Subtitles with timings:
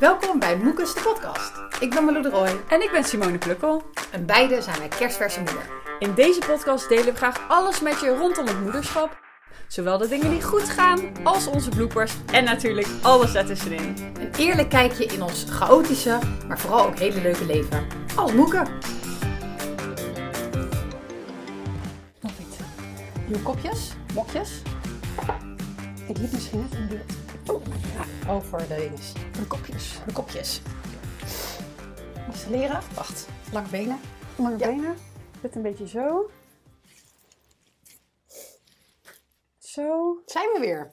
[0.00, 1.52] Welkom bij Moekes de podcast.
[1.80, 3.82] Ik ben Malou de Roy En ik ben Simone Plukkel.
[4.10, 5.70] en beide zijn wij kerstverse moeder.
[5.98, 9.20] In deze podcast delen we graag alles met je rondom het moederschap.
[9.68, 13.96] Zowel de dingen die goed gaan, als onze bloopers en natuurlijk alles ertussenin.
[14.20, 17.86] Een eerlijk kijkje in ons chaotische, maar vooral ook hele leuke leven.
[18.16, 18.66] Als moeken.
[22.20, 22.56] Nog iets.
[23.26, 24.62] Nieuwe kopjes, mokjes.
[26.08, 27.19] Ik liep misschien net in beeld.
[28.28, 28.88] Oh, voor de
[29.32, 29.98] de kopjes.
[30.06, 30.60] De kopjes.
[32.26, 32.80] Installeren.
[32.94, 34.00] Wacht, lange benen.
[34.36, 34.66] Lange Ja.
[34.66, 34.96] benen.
[35.40, 36.30] Dit een beetje zo.
[39.58, 40.20] Zo.
[40.26, 40.92] Zijn we weer.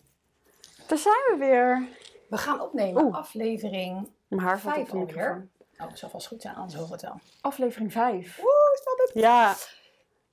[0.88, 1.88] Daar zijn we weer.
[2.30, 3.16] We gaan opnemen Oeh.
[3.16, 5.16] aflevering Mijn haar valt op Vijf de alweer.
[5.16, 5.50] microfoon.
[5.78, 7.20] Oh, dat zal vast goed zijn, anders horen het wel.
[7.42, 8.38] Aflevering 5.
[8.40, 9.12] Oeh, spannend.
[9.14, 9.56] Ja.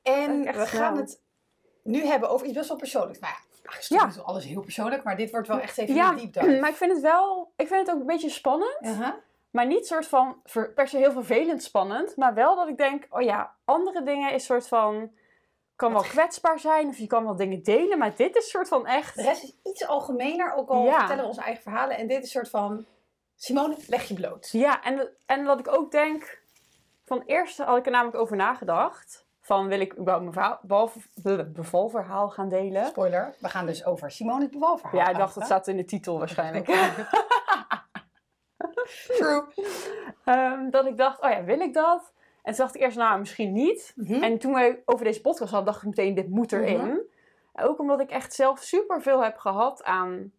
[0.02, 1.20] En we gaan het
[1.82, 3.18] nu hebben over iets best wel persoonlijks.
[3.18, 3.53] Nou ja,
[3.88, 4.06] Ja.
[4.06, 6.60] is wel alles heel persoonlijk, maar dit wordt wel echt even Ja, een deep dive.
[6.60, 8.78] maar ik vind het wel, ik vind het ook een beetje spannend.
[8.80, 9.12] Uh-huh.
[9.50, 10.42] Maar niet soort van
[10.74, 12.16] per se heel vervelend spannend.
[12.16, 15.10] Maar wel dat ik denk, oh ja, andere dingen is soort van.
[15.76, 17.98] Kan wel kwetsbaar zijn of je kan wel dingen delen.
[17.98, 19.16] Maar dit is soort van echt.
[19.16, 20.98] De rest is iets algemener, ook al Ja.
[20.98, 21.96] vertellen we onze eigen verhalen.
[21.96, 22.84] En dit is soort van,
[23.36, 24.48] Simone, leg je bloot.
[24.52, 26.42] Ja, en, en dat ik ook denk.
[27.04, 29.23] Van eerst had ik er namelijk over nagedacht.
[29.44, 30.98] Van wil ik überhaupt mijn verhaal, behalve,
[31.52, 32.86] bevalverhaal gaan delen?
[32.86, 36.18] Spoiler, we gaan dus over Simone's bevalverhaal Ja, ik dacht dat staat in de titel
[36.18, 36.66] waarschijnlijk.
[39.18, 39.44] True.
[40.24, 42.12] Ehm, dat ik dacht, oh ja, wil ik dat?
[42.42, 43.92] En toen dacht ik eerst, nou, misschien niet.
[43.96, 44.22] Mhm.
[44.22, 46.86] En toen wij over deze podcast hadden, dacht ik meteen, dit moet erin.
[46.86, 46.96] Mhm.
[47.52, 50.32] Ook omdat ik echt zelf superveel heb gehad aan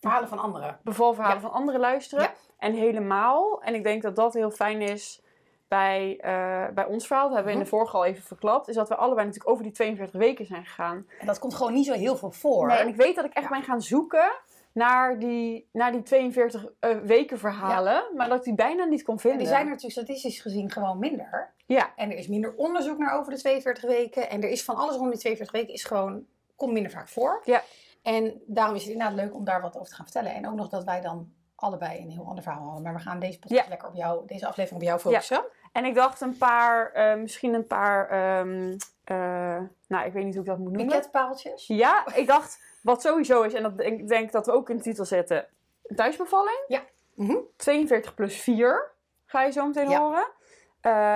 [0.00, 0.80] Verhalen van anderen.
[0.82, 1.42] bevalverhalen Ja.
[1.42, 2.24] van anderen luisteren.
[2.24, 2.32] Ja.
[2.58, 5.22] En helemaal, en ik denk dat dat heel fijn is
[5.68, 7.76] bij, eh, bij ons verhaal, dat hebben we in de Mhm.
[7.78, 11.06] vorige al even verklapt, is dat we allebei natuurlijk over die 42 weken zijn gegaan.
[11.20, 12.66] En dat komt gewoon niet zo heel veel voor.
[12.66, 14.30] Nee, en ik weet dat ik echt ben gaan zoeken
[14.72, 19.14] naar die, naar die 42 eh, weken verhalen, maar dat ik die bijna niet kon
[19.14, 19.38] En vinden.
[19.38, 21.54] die zijn er natuurlijk statistisch gezien gewoon minder.
[21.66, 24.30] Ja, En er is minder onderzoek naar over de 42 weken.
[24.30, 26.26] En er is van alles rond die 42 weken is gewoon,
[26.56, 27.40] komt minder vaak voor.
[27.44, 27.62] Ja.
[28.02, 30.34] En daarom is het inderdaad leuk om daar wat over te gaan vertellen.
[30.34, 32.82] En ook nog dat wij dan allebei een heel ander verhaal hadden.
[32.82, 33.68] Maar we gaan deze podcast Ja.
[33.68, 35.44] lekker op jou, deze aflevering op jou focussen.
[35.72, 40.34] en ik dacht een paar, eh, misschien een paar, ehm, eh, nou ik weet niet
[40.34, 40.86] hoe ik dat moet noemen.
[40.86, 41.66] Piketpaaltjes.
[41.66, 44.82] Ja, ik dacht, wat sowieso is, en dat ik denk dat we ook in de
[44.82, 45.46] titel zetten,
[45.94, 46.64] thuisbevalling.
[46.68, 46.82] Ja.
[47.14, 47.36] Mhm.
[47.56, 48.90] 42 plus 4,
[49.26, 49.98] ga je zo meteen Ja.
[50.00, 50.26] horen.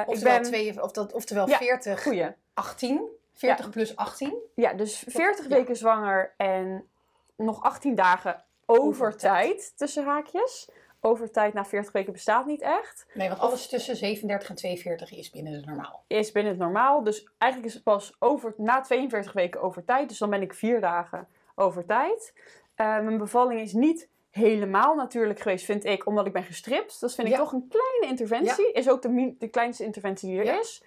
[0.02, 2.26] Ik Oftewel, ben, twee, of dat, oftewel Ja, 40, goeie.
[2.54, 3.08] 18.
[3.32, 4.34] 40 plus 18.
[4.54, 5.54] Ja, dus 40 Ja.
[5.56, 6.88] weken zwanger en
[7.36, 8.44] nog 18 dagen
[8.78, 9.72] overtijd, Overtijd.
[9.76, 10.68] tussen haakjes.
[11.02, 13.06] Overtijd na 40 weken bestaat niet echt.
[13.14, 16.04] Nee, want alles tussen 37 en 42 is binnen het normaal.
[16.06, 17.02] Is binnen het normaal.
[17.02, 20.08] Dus eigenlijk is het pas over, na 42 weken overtijd.
[20.08, 22.32] Dus dan ben ik vier dagen overtijd.
[22.74, 27.00] Eh mijn bevalling is niet helemaal natuurlijk geweest, vind ik, omdat ik ben gestript.
[27.00, 27.38] Dat vind ik Ja.
[27.38, 28.72] toch een kleine interventie.
[28.72, 30.58] Is ook de, de kleinste interventie die er Ja.
[30.58, 30.82] is.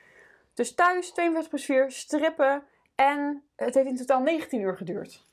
[0.53, 2.63] Dus thuis 42 plus 4, strippen.
[2.95, 5.23] En het heeft in totaal 19 uur geduurd.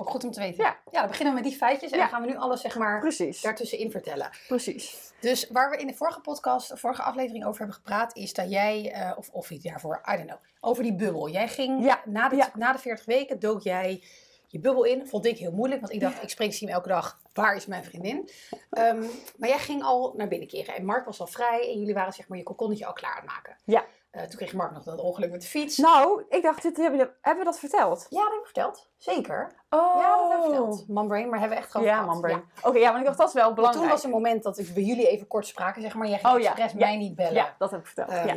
[0.00, 0.64] Ook goed om te weten.
[0.64, 0.76] Ja.
[0.90, 1.90] dan beginnen we met die feitjes.
[1.90, 2.02] En Ja.
[2.04, 3.40] dan gaan we nu alles zeg maar Precies.
[3.40, 4.30] daartussenin vertellen.
[4.48, 5.12] Precies.
[5.20, 8.50] Dus waar we in de vorige podcast, de vorige aflevering over hebben gepraat, is dat
[8.50, 11.28] jij, eh, of, of iets daarvoor, I don't know, over die bubbel.
[11.28, 12.50] Jij ging Ja, na, de, ja.
[12.54, 14.02] na de 40 weken, dook jij
[14.46, 15.06] je bubbel in.
[15.06, 17.84] Vond ik heel moeilijk, want ik dacht, ik spreek Siem elke dag, waar is mijn
[17.84, 18.30] vriendin?
[18.70, 19.04] Ehm,
[19.36, 22.12] maar jij ging al naar binnen keren en Mark was al vrij en jullie waren
[22.12, 23.56] zeg maar je kokonnetje al klaar aan het maken.
[23.64, 23.84] Ja.
[24.10, 25.76] Eh, toen kreeg Mark nog dat ongeluk met de fiets.
[25.76, 28.06] Nou, ik dacht, dit hebben, we, hebben we dat verteld?
[28.08, 28.88] Ja, dat heb ik verteld.
[28.96, 29.52] Zeker.
[29.70, 29.96] Oh.
[30.00, 30.88] Ja, dat heb ik verteld.
[30.88, 32.20] Manbrain, maar hebben we echt gewoon Ja, gehad.
[32.20, 33.84] man, Oké, ja, want ik dacht, dat is wel belangrijk.
[33.84, 36.08] toen was een moment dat ik bij jullie even kort spraken, zeg maar.
[36.08, 36.50] Jij ging Oh, ja.
[36.50, 36.78] expres Ja.
[36.78, 37.34] mij niet bellen.
[37.34, 38.10] Ja, dat heb ik verteld.
[38.10, 38.36] Ja.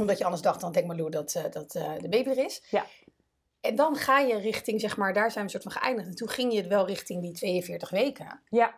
[0.00, 2.62] Omdat je anders dacht, dan denkt Malou dat, eh, dat eh, de baby er is.
[2.70, 2.84] Ja.
[3.60, 6.08] En dan ga je richting, zeg maar, daar zijn we soort van geëindigd.
[6.08, 8.40] En toen ging je wel richting die 42 weken.
[8.48, 8.74] ja.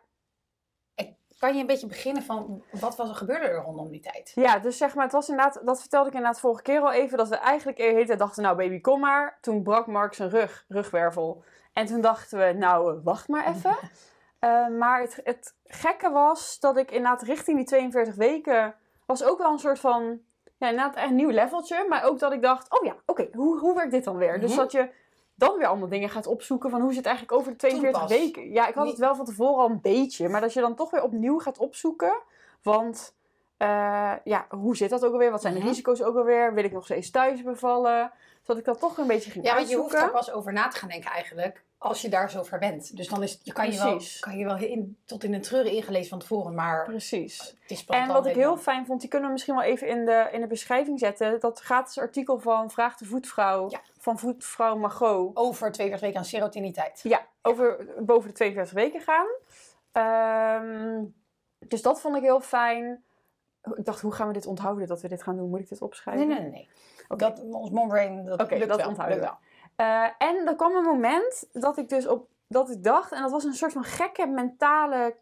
[1.40, 4.32] Kan je een beetje beginnen van, wat was er gebeurde er rondom die tijd?
[4.34, 7.18] Ja, dus zeg maar, het was inderdaad, dat vertelde ik inderdaad vorige keer al even,
[7.18, 9.38] dat we eigenlijk de hele tijd dachten, nou baby, kom maar.
[9.40, 11.44] Toen brak Mark zijn rug, rugwervel.
[11.72, 13.76] En toen dachten we, nou, eh, wacht maar even.
[14.38, 18.74] Eh, maar het, het gekke was dat ik inderdaad richting die 42 weken,
[19.06, 20.20] was ook wel een soort van,
[20.58, 21.86] ja, inderdaad een nieuw leveltje.
[21.88, 24.40] Maar ook dat ik dacht, oh ja, oké, hoe, hoe werkt dit dan weer?
[24.40, 24.58] Dus Mhm.
[24.58, 24.90] dat je
[25.40, 28.10] dan weer allemaal dingen gaat opzoeken van hoe zit het eigenlijk over de 42 pas.
[28.10, 28.50] weken.
[28.52, 30.90] Ja, ik had het wel van tevoren al een beetje, maar dat je dan toch
[30.90, 32.12] weer opnieuw gaat opzoeken.
[32.62, 33.14] Want
[33.56, 35.30] eh, ja, hoe zit dat ook alweer?
[35.30, 35.68] Wat zijn de Mhm.
[35.68, 36.54] risico's ook alweer?
[36.54, 38.12] Wil ik nog steeds thuis bevallen?
[38.40, 40.18] Zodat ik dat toch een beetje ging Ja, want je hoeft uitzoeken.
[40.20, 42.96] er pas over na te gaan denken eigenlijk, als je daar zo ver bent.
[42.96, 45.72] Dus dan is, je kan je wel, kan je wel in, tot in een treuren
[45.72, 47.38] ingelezen van tevoren, maar Precies.
[47.60, 49.88] het is pas En wat ik heel fijn vond, die kunnen we misschien wel even
[49.88, 51.40] in de, in de beschrijving zetten.
[51.40, 53.80] Dat gratis artikel van Vraag de Voetvrouw, Ja.
[53.98, 55.36] van Voetvrouw Margot.
[55.36, 57.00] Over 42 weken aan serotiniteit.
[57.02, 59.26] Ja, over boven de 42 weken gaan.
[59.92, 61.04] Ehm,
[61.58, 63.02] dus dat vond ik heel fijn.
[63.74, 65.48] Ik dacht, hoe gaan we dit onthouden dat we dit gaan doen?
[65.50, 66.28] Moet ik dit opschrijven?
[66.28, 66.68] Nee, nee, nee.
[67.16, 68.88] Dat, ons mombrain, dat lukt dat wel.
[68.88, 69.38] onthouden lukt wel.
[69.80, 73.30] Eh, en er kwam een moment dat ik dus op dat ik dacht, en dat
[73.30, 75.16] was een soort van gekke mentale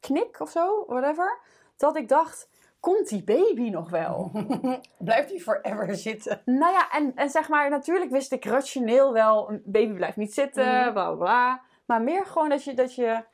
[0.00, 1.38] knik of zo, whatever.
[1.76, 2.48] Dat ik dacht,
[2.80, 4.30] komt die baby nog wel?
[4.98, 6.42] Blijft die forever zitten?
[6.44, 10.34] nou ja, en, en zeg maar, natuurlijk wist ik rationeel wel, een baby blijft niet
[10.34, 10.92] zitten, Mhm.
[10.92, 11.60] bla bla bla.
[11.84, 13.24] Maar meer gewoon dat je, dat je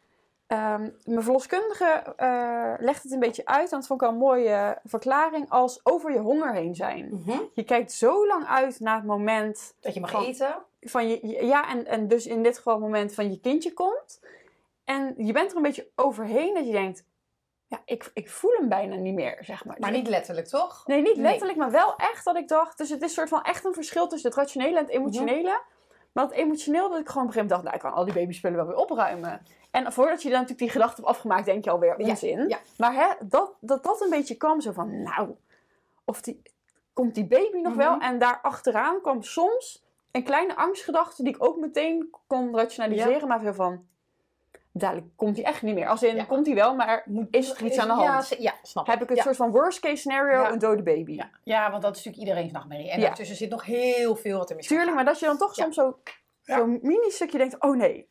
[0.46, 4.18] ehm, mijn verloskundige eh, legt het een beetje uit, en dat vond ik al een
[4.20, 7.22] mooie verklaring, als over je honger heen zijn.
[7.54, 10.54] Je kijkt zo lang uit naar het moment Dat je mag Van- eten.
[10.80, 14.20] van je, ja, en, en dus in dit geval het moment van je kindje komt.
[14.84, 17.04] En je bent er een beetje overheen dat je denkt,
[17.66, 19.76] ja, ik, ik voel hem bijna niet meer, zeg maar.
[19.78, 20.86] Maar Dus niet letterlijk, toch?
[20.86, 21.22] Nee, niet Nee.
[21.24, 22.78] letterlijk, maar wel echt dat ik dacht.
[22.78, 25.42] Dus het is soort van echt een verschil tussen het rationele en het emotionele.
[25.42, 25.66] Maar
[26.24, 28.14] het emotioneel dat ik gewoon op een gegeven moment dacht, nou, ik kan al die
[28.14, 29.42] babyspullen wel weer opruimen.
[29.70, 32.48] En voordat je dan natuurlijk die gedachte hebt afgemaakt, denk je alweer onzin.
[32.48, 32.58] ja.
[32.76, 35.34] Maar hè, dat, dat dat een beetje kwam, zo van, nou,
[36.04, 36.42] of die,
[36.92, 37.94] komt die baby nog wel?
[37.94, 38.04] Mhm.
[38.04, 43.28] En daar achteraan kwam soms een kleine angstgedachte die ik ook meteen kon rationaliseren.
[43.28, 43.86] Maar zo van,
[44.78, 45.88] dadelijk komt hij echt niet meer.
[45.88, 46.24] Als in, Ja.
[46.24, 48.34] komt hij wel, maar is er iets aan de hand?
[48.38, 49.22] Ja, snap Heb ik ja.
[49.22, 51.12] soort van worst case scenario, een dode baby?
[51.12, 51.30] Ja.
[51.44, 52.90] ja, want dat is natuurlijk iedereen's nachtmerrie.
[52.90, 55.54] En daartussen zit nog heel veel wat er mis Tuurlijk, maar dat je dan toch
[55.54, 55.98] soms zo,
[56.42, 56.56] Ja.
[56.56, 58.08] zo'n mini-stukje denkt, oh nee.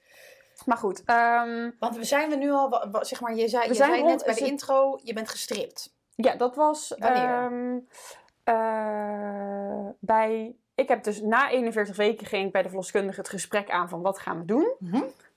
[0.65, 3.91] Maar goed, ehm, Want we zijn we nu al, zeg maar, je zei, je zei
[3.95, 5.93] rond- net bij de het- intro, je bent gestript.
[6.15, 7.23] ja, dat was Wanneer?
[7.23, 7.77] ehm,
[8.43, 10.55] eh, bij...
[10.75, 14.01] Ik heb dus na 41 weken ging ik bij de verloskundige het gesprek aan van
[14.01, 14.73] wat gaan we doen.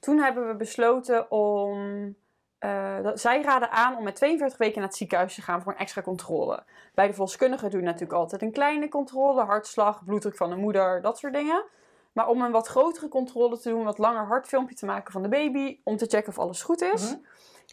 [0.01, 2.15] Toen hebben we besloten om...
[2.59, 5.73] eh, dat, zij raden aan om met 42 weken naar het ziekenhuis te gaan voor
[5.73, 6.63] een extra controle.
[6.95, 9.43] Bij de verloskundige doe je natuurlijk altijd een kleine controle.
[9.45, 11.65] Hartslag, bloeddruk van de moeder, dat soort dingen.
[12.13, 15.23] Maar om een wat grotere controle te doen, een wat langer hartfilmpje te maken van
[15.23, 15.81] de baby.
[15.85, 17.03] Om te checken of alles goed is.
[17.05, 17.13] Mhm.
[17.13, 17.19] En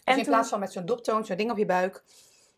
[0.04, 2.04] Dus in toen- plaats van met zo'n doptoon, zo'n ding op je buik,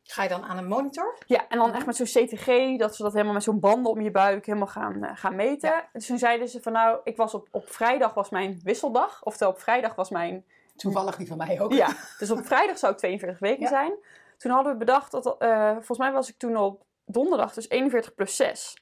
[0.07, 1.17] ga je dan aan een monitor.
[1.25, 4.01] Ja, en dan echt met zo'n CTG, dat ze dat helemaal met zo'n banden om
[4.01, 5.69] je buik helemaal gaan, eh, gaan meten.
[5.69, 5.89] Ja.
[5.93, 9.23] Dus toen zeiden ze van nou, ik was op, op vrijdag was mijn wisseldag.
[9.23, 10.45] Oftewel op vrijdag was mijn...
[10.75, 11.73] Toevallig die van mij ook.
[11.73, 11.87] Ja,
[12.19, 13.67] dus op vrijdag zou ik 42 weken Ja.
[13.67, 13.93] zijn.
[14.37, 18.13] Toen hadden we bedacht dat, eh, volgens mij was ik toen op donderdag, dus 41
[18.15, 18.81] plus 6.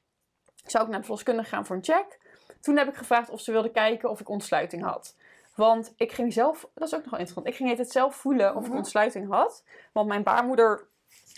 [0.66, 2.20] Zou ik naar de verloskundige gaan voor een check.
[2.62, 5.16] Toen heb ik gevraagd of ze wilde kijken of ik ontsluiting had.
[5.56, 8.56] Want ik ging zelf, dat is ook nog wel interessant, ik ging het zelf voelen
[8.56, 8.78] of ik Mhm.
[8.78, 9.64] ontsluiting had.
[9.94, 10.24] Want mijn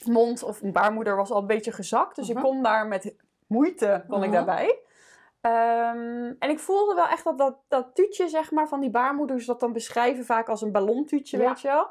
[0.06, 2.16] baarmoedermond of baarmoeder was al een beetje gezakt.
[2.16, 2.38] Dus Mhm.
[2.38, 3.16] ik kon daar met
[3.48, 4.36] moeite, kon ik Mhm.
[4.46, 4.80] daarbij.
[5.42, 9.46] Ehm, en ik voelde wel echt dat, dat dat tuutje, zeg maar, van die baarmoeders
[9.46, 11.48] dat dan beschrijven vaak als een ballontuutje, Ja.
[11.48, 11.88] weet je wel.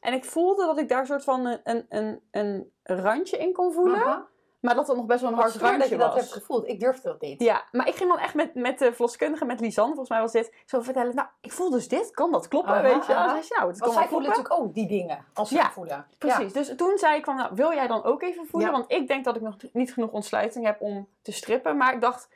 [0.00, 3.72] En ik voelde dat ik daar soort van een, een, een, een randje in kon
[3.72, 4.00] voelen.
[4.02, 4.26] Aha.
[4.60, 6.20] Maar dat het nog best wel een Wat hard randje dat je dat was.
[6.20, 6.68] hebt gevoeld.
[6.68, 7.42] Ik durfde dat niet.
[7.42, 10.32] Ja, maar ik ging dan echt met, met de verloskundige, met Lisanne, volgens mij was
[10.32, 11.14] dit, zo vertellen.
[11.14, 13.14] Nou, ik voel dus dit, kan dat kloppen, Aha, weet je?
[13.14, 13.22] aha.
[13.24, 15.48] Dan zei ze, nou, het Want kan zij wel voelen natuurlijk ook die dingen als
[15.48, 16.06] ze Ja, voelen.
[16.18, 18.70] Precies, dus toen zei ik van, nou, wil jij dan ook even voelen?
[18.70, 18.76] Ja.
[18.76, 21.76] Want ik denk dat ik nog niet genoeg ontsluiting heb om te strippen.
[21.76, 22.28] Maar ik dacht,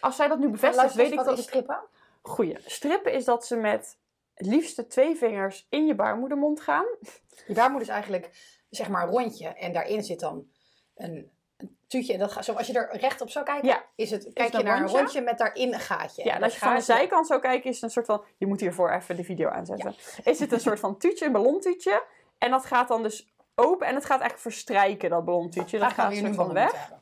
[0.00, 1.48] als zij dat nu bevestigt, Luister weet ik wat dat is ik...
[1.48, 1.80] strippen?
[2.22, 2.56] Goeie.
[2.64, 3.98] Strippen is dat ze met
[4.34, 6.84] het liefste twee vingers in je baarmoedermond gaan.
[7.46, 8.30] Je baarmoeder is eigenlijk
[8.70, 10.46] zeg maar een rondje en daarin zit dan
[10.94, 11.30] een
[11.90, 12.12] tuutje.
[12.12, 13.84] En dat gaat, zo, als je er recht op zou kijken, Ja.
[13.94, 15.20] is het, kijk je naar een rondje?
[15.20, 16.24] met daarin een gaatje.
[16.24, 18.24] Ja, en als je van de zijkant zou kijken, is het een soort van...
[18.36, 19.94] Je moet hiervoor even de video aanzetten.
[20.24, 22.02] Is het een soort van tuutje, een ballontuutje.
[22.38, 25.78] En dat gaat dan dus open en het gaat eigenlijk verstrijken, dat ballontuutje.
[25.78, 26.72] Dat Daar gaat een soort nu van weg.
[26.72, 26.98] hebben.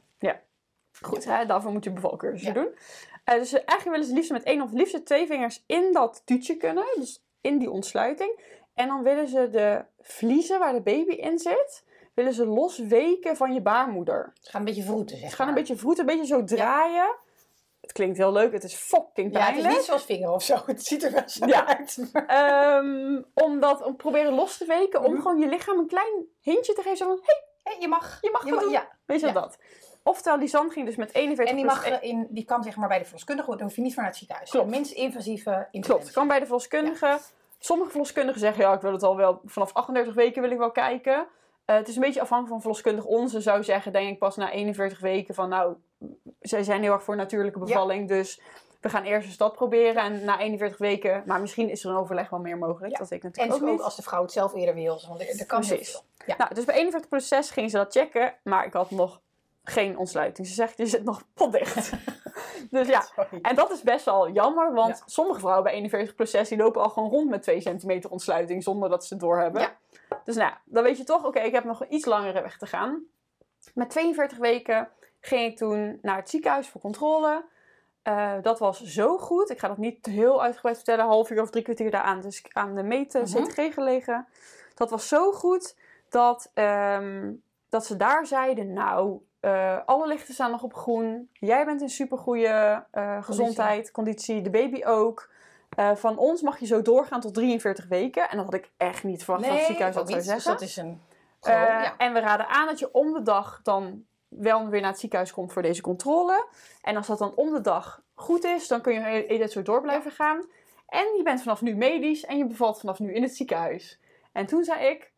[1.02, 2.61] Goed, hè, daarvoor moet je bevalcursussen Ja.
[2.62, 2.75] doen.
[3.25, 6.57] Eh, dus eigenlijk willen ze liefst met één of liefst twee vingers in dat tuutje
[6.57, 6.85] kunnen.
[6.95, 8.40] Dus in die ontsluiting.
[8.75, 11.85] En dan willen ze de vliezen waar de baby in zit,
[12.19, 14.31] willen ze losweken van je baarmoeder.
[14.35, 17.15] Het gaat een beetje vroeten, zeg Ze gaan een beetje vroeten, een beetje zo draaien.
[17.81, 19.69] Het klinkt heel leuk, het is fucking Ja, het pijnlijk.
[19.71, 20.57] is niet zoals vinger of zo.
[20.67, 21.67] Het ziet er wel zo Ja.
[21.67, 22.09] uit.
[22.13, 25.23] maar- Ehm, om dat, om proberen los te weken, om Mhm.
[25.23, 26.97] gewoon je lichaam een klein hintje te geven.
[26.97, 28.19] Zo van, hey, Hé, je mag.
[28.21, 28.71] je mag Je mag doen.
[28.71, 28.89] ja.
[29.07, 29.33] Weet je Ja.
[29.33, 29.59] dat?
[30.03, 32.99] Oftewel, Lisanne ging dus met 41 En die, mag, in, die kan zeg maar bij
[32.99, 34.51] de verloskundige, daar hoef je niet voor naar het ziekenhuis.
[34.51, 34.67] Klopt.
[34.71, 36.13] De minst invasieve Klopt, interventie.
[36.13, 37.19] kan bij de verloskundige.
[37.59, 40.71] Sommige verloskundigen zeggen, ja, ik wil het al wel, vanaf 38 weken wil ik wel
[40.71, 41.27] kijken.
[41.69, 43.05] Eh, het is een beetje afhankelijk van verloskundig.
[43.05, 45.75] Onze zou zeggen, denk ik pas na 41 weken van, nou,
[46.41, 48.41] zij zijn heel erg voor natuurlijke bevalling, dus
[48.81, 50.03] we gaan eerst eens dat proberen.
[50.03, 52.99] En na 41 weken, maar misschien is er een overleg wel meer mogelijk, Ja.
[52.99, 53.85] dat ik En natuurlijk dus ook ook niet.
[53.85, 55.01] als de vrouw het zelf eerder wil.
[55.09, 56.03] Want er, er kan Precies.
[56.27, 56.35] Ja.
[56.39, 59.21] Nou, dus bij 41 plus 6 gingen ze dat checken, maar ik had nog
[59.65, 60.47] geen ontsluiting.
[60.47, 61.91] Ze zegt, je zit nog potdicht.
[62.71, 63.39] dus ja, Sorry.
[63.43, 65.03] en dat is best wel jammer, want Ja.
[65.07, 68.63] sommige vrouwen bij 41 plus 6 die lopen al gewoon rond met 2 centimeter ontsluiting
[68.63, 69.61] zonder dat ze het doorhebben.
[69.63, 69.77] Ja.
[70.25, 72.67] Dus nou, dan weet je toch, oké, ik heb nog een iets langere weg te
[72.67, 73.03] gaan.
[73.75, 74.88] Met 42 weken
[75.21, 77.45] ging ik toen naar het ziekenhuis voor controle.
[78.03, 79.50] Eh, dat was zo goed.
[79.50, 81.05] Ik ga dat niet heel uitgebreid vertellen.
[81.05, 83.43] Half uur of drie kwartier daar aan, dus aan de meten Mhm.
[83.45, 84.27] CTG gelegen.
[84.75, 85.77] Dat was zo goed
[86.09, 87.33] dat, ehm,
[87.69, 91.29] dat ze daar zeiden, nou, eh, alle lichten staan nog op groen.
[91.33, 95.31] Jij bent in supergoeie eh gezondheid, conditie, de baby ook.
[95.78, 98.30] Eh, van ons mag je zo doorgaan tot 43 weken.
[98.30, 100.18] En dat had ik echt niet verwacht dat het ziekenhuis dat zou.
[100.18, 100.52] Dus zeggen.
[100.52, 101.02] dat is een...
[101.40, 101.97] Eh, ja.
[101.97, 105.32] En we raden aan dat je om de dag dan wel weer naar het ziekenhuis
[105.32, 106.47] komt voor deze controle.
[106.82, 109.80] En als dat dan om de dag goed is, dan kun je dit zo door
[109.80, 110.49] blijven gaan.
[110.87, 114.00] En je bent vanaf nu medisch en je bevalt vanaf nu in het ziekenhuis.
[114.32, 115.12] En toen zei ik,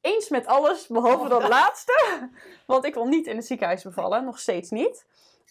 [0.00, 2.30] eens met alles, behalve dat laatste.
[2.66, 5.06] Want ik wil niet in het ziekenhuis bevallen, nog steeds niet.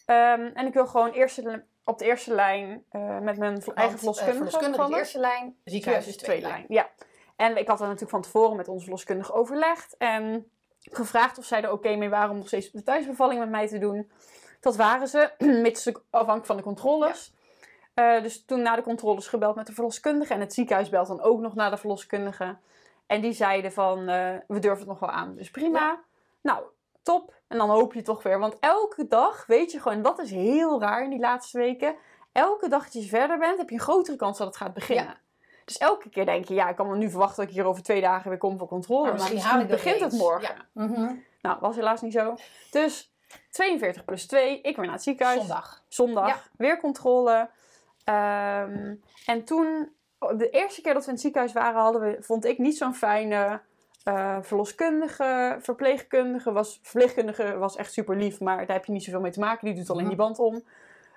[0.05, 3.83] Ehm, en ik wil gewoon eerste, op de eerste lijn eh, met mijn eigen Want,
[3.83, 6.65] eh, verloskundige verloskundige de eerste lijn, ziekenhuis is de tweede lijn.
[6.67, 6.89] Ja.
[7.35, 9.97] En ik had er natuurlijk van tevoren met onze verloskundige overlegd.
[9.97, 13.67] En gevraagd of zij er oké mee waren om nog steeds de thuisbevalling met mij
[13.67, 14.11] te doen.
[14.59, 17.33] Dat waren ze, mits afhankelijk van de controles.
[17.93, 20.33] Eh, dus toen na de controles gebeld met de verloskundige.
[20.33, 22.57] En het ziekenhuis belt dan ook nog naar de verloskundige.
[23.05, 24.05] En die zeiden van,
[24.47, 25.35] we durven het nog wel aan.
[25.35, 25.79] Dus prima.
[25.79, 26.03] Ja.
[26.41, 26.63] Nou,
[27.03, 27.40] top.
[27.51, 28.39] En dan hoop je toch weer.
[28.39, 31.96] Want elke dag weet je gewoon, dat is heel raar in die laatste weken.
[32.31, 35.05] Elke dag dat je verder bent, heb je een grotere kans dat het gaat beginnen.
[35.05, 35.20] Ja.
[35.65, 37.84] Dus elke keer denk je, ja, ik kan me nu verwachten dat ik hier over
[37.84, 39.03] twee dagen weer kom voor controle.
[39.13, 40.55] Maar misschien, begint het morgen.
[40.55, 40.84] Ja.
[40.84, 41.13] Mhm.
[41.41, 42.36] Nou, was helaas niet zo.
[42.72, 43.13] Dus
[43.50, 45.39] 42 plus 2, ik weer naar het ziekenhuis.
[45.39, 45.84] Zondag.
[45.88, 46.41] Zondag, Ja.
[46.58, 47.50] weer controle.
[48.03, 49.91] Ehm, en toen,
[50.38, 52.96] de eerste keer dat we in het ziekenhuis waren, hadden we, vond ik niet zo'n
[52.96, 53.62] fijne
[54.03, 56.51] eh, verloskundige, verpleegkundige.
[56.51, 59.65] Was, verpleegkundige was echt super lief, maar daar heb je niet zoveel mee te maken.
[59.67, 60.10] Die doet alleen Mhm.
[60.15, 60.63] die band om.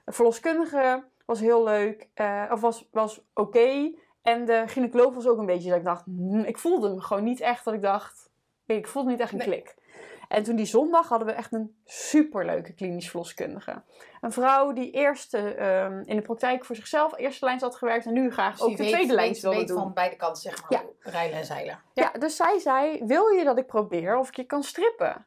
[0.07, 3.93] Verloskundige was heel leuk, eh, of was, was oké.
[4.23, 7.25] En de gynaecoloog was ook een beetje dat ik dacht, hmm, ik voelde hem gewoon
[7.25, 8.31] niet echt dat ik dacht,
[8.67, 9.47] ik voelde niet echt een Nee.
[9.47, 9.75] klik.
[10.35, 13.83] En toen die zondag hadden we echt een superleuke klinisch verloskundige.
[14.21, 18.07] Een vrouw die eerst eh, ehm, in de praktijk voor zichzelf eerste lijn had gewerkt
[18.07, 19.79] en nu graag Dus ook de weet- tweede lijn wilde weet doen.
[19.79, 20.81] van beide kanten, zeg maar.
[20.83, 21.11] Ja.
[21.11, 21.81] Rijlen en zeilen.
[21.93, 25.27] Ja, dus zij zei, wil je dat ik probeer of ik je kan strippen?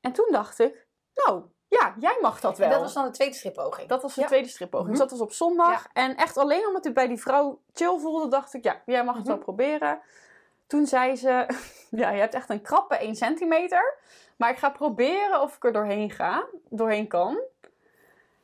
[0.00, 2.66] En toen dacht ik, nou, ja, jij mag dat wel.
[2.66, 3.88] En dat was dan de tweede strippoging.
[3.88, 4.26] Dat was de Ja.
[4.26, 4.90] tweede strippoging.
[4.90, 4.98] Mhm.
[4.98, 5.86] Dus dat was op zondag.
[5.92, 9.14] En echt alleen omdat ik bij die vrouw chill voelde, dacht ik, ja, jij mag
[9.14, 9.32] het Mhm.
[9.34, 10.00] wel proberen.
[10.66, 11.46] Toen zei ze,
[11.90, 13.94] ja, je hebt echt een krappe 1 centimeter.
[14.36, 17.38] Maar ik ga proberen of ik er doorheen ga, doorheen kan.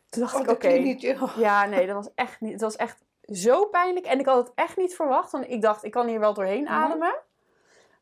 [0.08, 1.16] Toen dacht Oh, ik, oké.
[1.22, 1.36] oh.
[1.36, 2.52] Ja, nee, dat was echt niet.
[2.52, 4.06] Het was echt zo pijnlijk.
[4.06, 5.30] En ik had het echt niet verwacht.
[5.32, 6.72] Want ik dacht, ik kan hier wel doorheen Mhm.
[6.72, 7.14] ademen.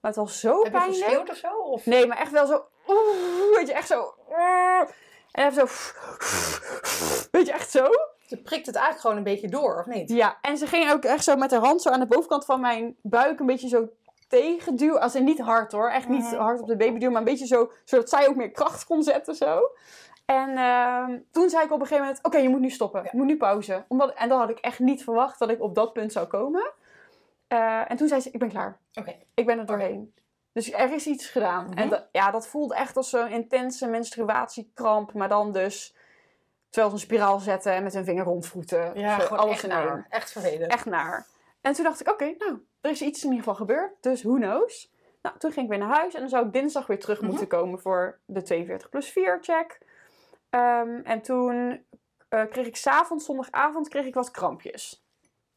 [0.01, 1.03] Maar het was zo Heb je pijnlijk.
[1.05, 1.53] geschreeuwd of zo?
[1.53, 1.87] Of?
[1.87, 2.65] Nee, maar echt wel zo.
[3.55, 4.15] weet je, echt zo.
[5.31, 5.75] En even zo.
[7.31, 7.89] Weet je, echt zo.
[8.27, 10.11] Ze prikt het eigenlijk gewoon een beetje door, of niet?
[10.11, 12.61] Ja, en ze ging ook echt zo met haar hand zo aan de bovenkant van
[12.61, 13.89] mijn buik een beetje zo
[14.31, 15.01] tegenduwen.
[15.01, 16.37] Als in niet hard hoor, echt niet Mhm.
[16.37, 19.03] hard op de baby duwen, maar een beetje zo, zodat zij ook meer kracht kon
[19.03, 19.61] zetten zo.
[20.27, 23.03] En ehm, toen zei ik op een gegeven moment, oké, je moet nu stoppen.
[23.03, 23.85] Je moet nu pauze.
[23.89, 26.73] Omdat, en dan had ik echt niet verwacht dat ik op dat punt zou komen.
[27.49, 28.79] Eh, en toen zei ze, ik ben klaar.
[28.95, 29.17] Oké.
[29.35, 30.15] Ik ben er doorheen.
[30.53, 31.65] Dus er is iets gedaan.
[31.65, 31.79] Mhm.
[31.79, 35.13] En dat, ja, dat voelde echt als zo'n intense menstruatiekramp.
[35.13, 35.95] Maar dan dus,
[36.69, 38.91] terwijl ze een spiraal zetten en met hun vinger rondvoeten.
[38.95, 40.07] Ja, Zo, alles echt naar.
[40.11, 40.73] Echt vervelend.
[40.73, 41.27] Echt naar.
[41.61, 43.93] En toen dacht ik, oké, nou, er is iets in ieder geval gebeurd.
[44.01, 44.91] Dus who knows.
[45.23, 46.15] Nou, toen ging ik weer naar huis.
[46.15, 47.29] En dan zou ik dinsdag weer terug Mhm.
[47.31, 49.79] moeten komen voor de 42 plus 4 check.
[50.51, 51.85] Ehm, en toen
[52.29, 55.03] eh, kreeg ik s'avonds, zondagavond, kreeg ik wat krampjes.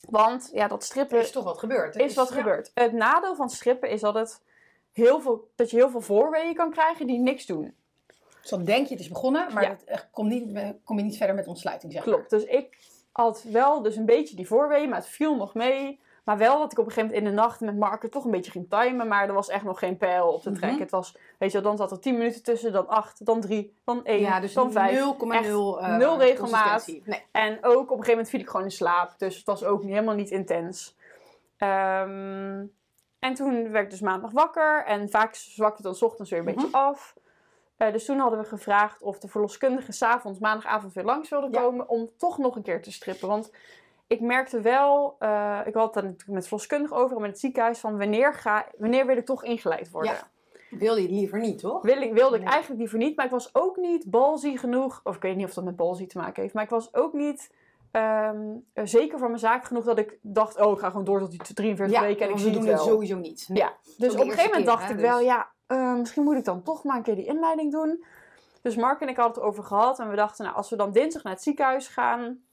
[0.10, 1.96] Want ja, dat strippen Er is toch wat gebeurd.
[1.96, 2.36] Is wat ja.
[2.36, 2.72] gebeurd.
[2.74, 4.42] Het nadeel van strippen is dat, het
[4.92, 7.75] heel veel, dat je heel veel voorweeën kan krijgen die niks doen.
[8.42, 9.70] Dus dan denk je het is begonnen, maar Ja.
[9.70, 12.13] het echt komt niet, eh, kom je niet verder met ontsluiting, zeg maar.
[12.15, 12.30] Klopt.
[12.30, 12.77] Dus ik
[13.12, 16.00] had wel dus een beetje die voorweeën, maar het viel nog mee.
[16.24, 18.32] Maar wel dat ik op een gegeven moment in de nacht met Marker toch een
[18.32, 19.08] beetje ging timen.
[19.08, 20.58] Maar er was echt nog geen pijl op te Mhm.
[20.60, 20.82] trekken.
[20.82, 23.74] Het was, weet je wel, dan zat er 10 minuten tussen, dan 8, dan 3,
[23.84, 25.00] dan 1, Ja, dus dan 5.
[25.00, 26.88] 0,0 eh, nul regelmaat.
[26.88, 27.24] Nee.
[27.32, 29.13] En ook op een gegeven moment viel ik gewoon in slaap.
[29.18, 30.96] Dus het was ook helemaal niet intens.
[31.58, 32.65] Ehm,
[33.20, 34.84] en toen werd ik dus maandag wakker.
[34.86, 36.56] En vaak zwakte het dan 's ochtends weer een Mhm.
[36.56, 37.13] beetje af.
[37.77, 41.62] Eh, dus toen hadden we gevraagd of de verloskundige s'avonds, maandagavond weer langs wilde Ja.
[41.62, 41.89] komen.
[41.89, 43.27] Om toch nog een keer te strippen.
[43.27, 43.51] Want
[44.13, 47.39] ik merkte wel, eh, ik had het natuurlijk met de verloskundige over en met het
[47.39, 47.79] ziekenhuis.
[47.79, 50.12] Van wanneer, ga, wanneer wil ik toch ingeleid worden?
[50.12, 50.32] Ja.
[50.77, 51.82] Wil je het liever niet, toch?
[51.82, 55.01] Wil ik, wilde ik eigenlijk liever niet, maar ik was ook niet balzie genoeg.
[55.03, 56.53] Of ik weet niet of dat met balzie te maken heeft.
[56.53, 57.53] Maar ik was ook niet
[57.91, 58.38] ehm,
[58.74, 61.32] eh, zeker van mijn zaak genoeg dat ik dacht: oh, ik ga gewoon door tot
[61.32, 62.84] die 43 weken en ik zie we het doen wel.
[62.84, 63.46] het sowieso niet.
[63.48, 63.58] Nee.
[63.58, 65.25] Ja, dus op een gegeven moment dacht hè, ik wel: dus.
[65.25, 68.03] ja, eh, misschien moet ik dan toch maar een keer die inleiding doen.
[68.62, 70.91] Dus Mark en ik hadden het over gehad en we dachten: nou, als we dan
[70.91, 72.43] dinsdag naar het ziekenhuis gaan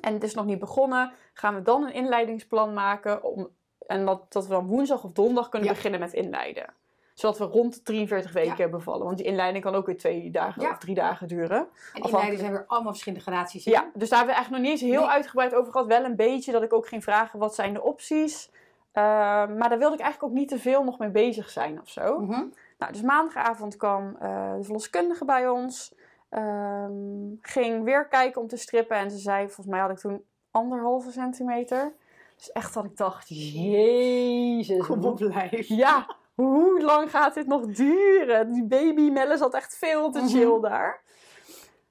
[0.00, 3.22] en het is nog niet begonnen, gaan we dan een inleidingsplan maken.
[3.24, 3.48] Om,
[3.86, 5.74] en dat, dat we dan woensdag of donderdag kunnen Ja.
[5.74, 6.74] beginnen met inleiden
[7.14, 9.04] zodat we rond de 43 weken bevallen.
[9.04, 10.70] Want die inleiding kan ook weer twee dagen Ja.
[10.70, 11.68] of drie dagen duren.
[12.02, 13.66] En zijn weer allemaal verschillende gradaties.
[13.66, 13.72] in.
[13.72, 15.10] Ja, dus daar hebben we eigenlijk nog niet eens heel Nee.
[15.14, 15.86] uitgebreid over gehad.
[15.86, 18.50] Wel een beetje dat ik ook ging vragen wat zijn de opties.
[18.92, 21.88] Ehm, maar daar wilde ik eigenlijk ook niet te veel nog mee bezig zijn of
[21.88, 22.18] zo.
[22.20, 22.44] Mhm.
[22.78, 25.94] Nou, dus maandagavond kwam eh, de verloskundige bij ons.
[26.32, 26.92] Ehm,
[27.40, 28.96] ging weer kijken om te strippen.
[28.96, 31.92] En ze zei, volgens mij had ik toen anderhalve centimeter.
[32.36, 34.86] Dus echt dat ik dacht, jezus.
[34.86, 35.68] Kom op lijf.
[35.68, 38.52] Ja, hoe lang gaat dit nog duren?
[38.52, 40.60] Die baby Melle zat echt veel te chill Mhm.
[40.60, 41.00] daar.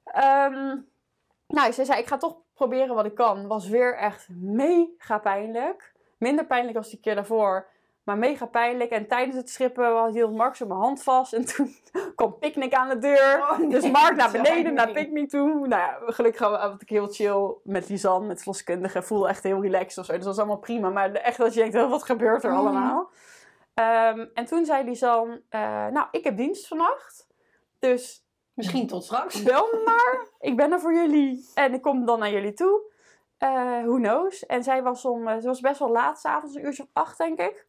[0.04, 0.76] Ehm,
[1.46, 3.46] nou, ze zei, ik ga toch proberen wat ik kan.
[3.46, 5.92] Was weer echt mega pijnlijk.
[6.18, 7.66] Minder pijnlijk als die keer daarvoor.
[8.04, 8.90] Maar mega pijnlijk.
[8.90, 11.32] En tijdens het strippen hield Mark zo mijn hand vast.
[11.32, 11.74] En toen
[12.16, 13.38] kwam Picnic aan de deur.
[13.50, 13.68] Oh, nee.
[13.68, 14.90] Dus Mark naar beneden, naar.
[14.90, 15.48] Picnic toe.
[15.66, 19.02] Nou ja, gelukkig had ik heel chill met Lisanne, met verloskundige.
[19.02, 20.12] Voelde echt heel relaxed of zo.
[20.12, 20.88] Dus dat was allemaal prima.
[20.90, 22.58] Maar echt dat je denkt, oh, wat gebeurt er Mhm.
[22.60, 23.10] allemaal?
[23.74, 27.26] Ehm, en toen zei Lisanne, eh, nou, ik heb dienst vannacht.
[27.78, 29.42] Dus Misschien tot straks.
[29.42, 30.26] bel me maar.
[30.40, 31.50] Ik ben er voor jullie.
[31.54, 32.80] En ik kom dan naar jullie toe.
[33.38, 34.46] Eh who knows?
[34.46, 37.18] En zij was om, eh, ze was best wel laat, s'avonds, een uurtje of acht,
[37.18, 37.66] denk ik.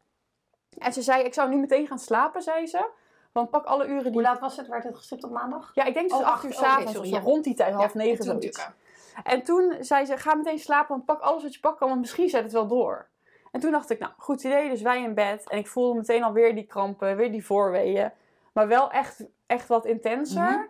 [0.77, 2.85] En ze zei, ik zou nu meteen gaan slapen, zei ze.
[3.31, 4.11] Want pak alle uren die...
[4.11, 4.67] Hoe laat was het?
[4.67, 5.71] Werd het gestript op maandag?
[5.73, 6.43] Ja, ik denk dus Oh, acht acht.
[6.43, 7.19] uur Oh, s'avonds ja.
[7.19, 8.57] rond die tijd, half negen, zoiets.
[8.57, 8.75] natuurlijk.
[9.23, 11.99] En toen zei ze, ga meteen slapen, want pak alles wat je pakken kan, want
[12.01, 13.07] misschien zet het wel door.
[13.51, 15.49] En toen dacht ik, nou, goed idee, dus wij in bed.
[15.49, 18.11] En ik voelde meteen alweer die krampen, weer die voorweeën.
[18.53, 20.41] Maar wel echt, echt wat intenser.
[20.51, 20.61] Mhm.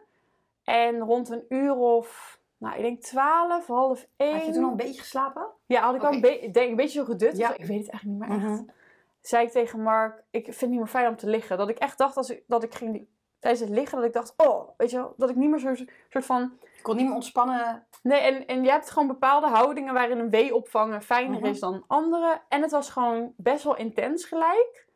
[0.63, 4.35] En rond een uur of, nou, ik denk twaalf, half één.
[4.35, 5.45] Had je toen al een beetje geslapen?
[5.65, 6.15] Ja, had ik al Oké.
[6.15, 7.37] een, be- denk, een beetje zo gedut.
[7.37, 7.49] Ja.
[7.57, 8.59] Ik weet het eigenlijk niet meer echt.
[8.61, 8.69] Mhm.
[9.23, 11.57] Zei ik tegen Mark, ik vind het niet meer fijn om te liggen.
[11.57, 13.07] Dat ik echt dacht, als ik, dat ik ging
[13.39, 15.89] tijdens het liggen, dat ik dacht, oh, weet je wel, dat ik niet meer zo'n
[16.09, 16.57] soort van...
[16.77, 17.87] Ik kon niet meer ontspannen.
[18.01, 21.45] Nee, en, en je hebt gewoon bepaalde houdingen waarin een wee opvangen fijner Mhm.
[21.49, 22.41] is dan andere.
[22.49, 24.87] En het was gewoon best wel intens gelijk.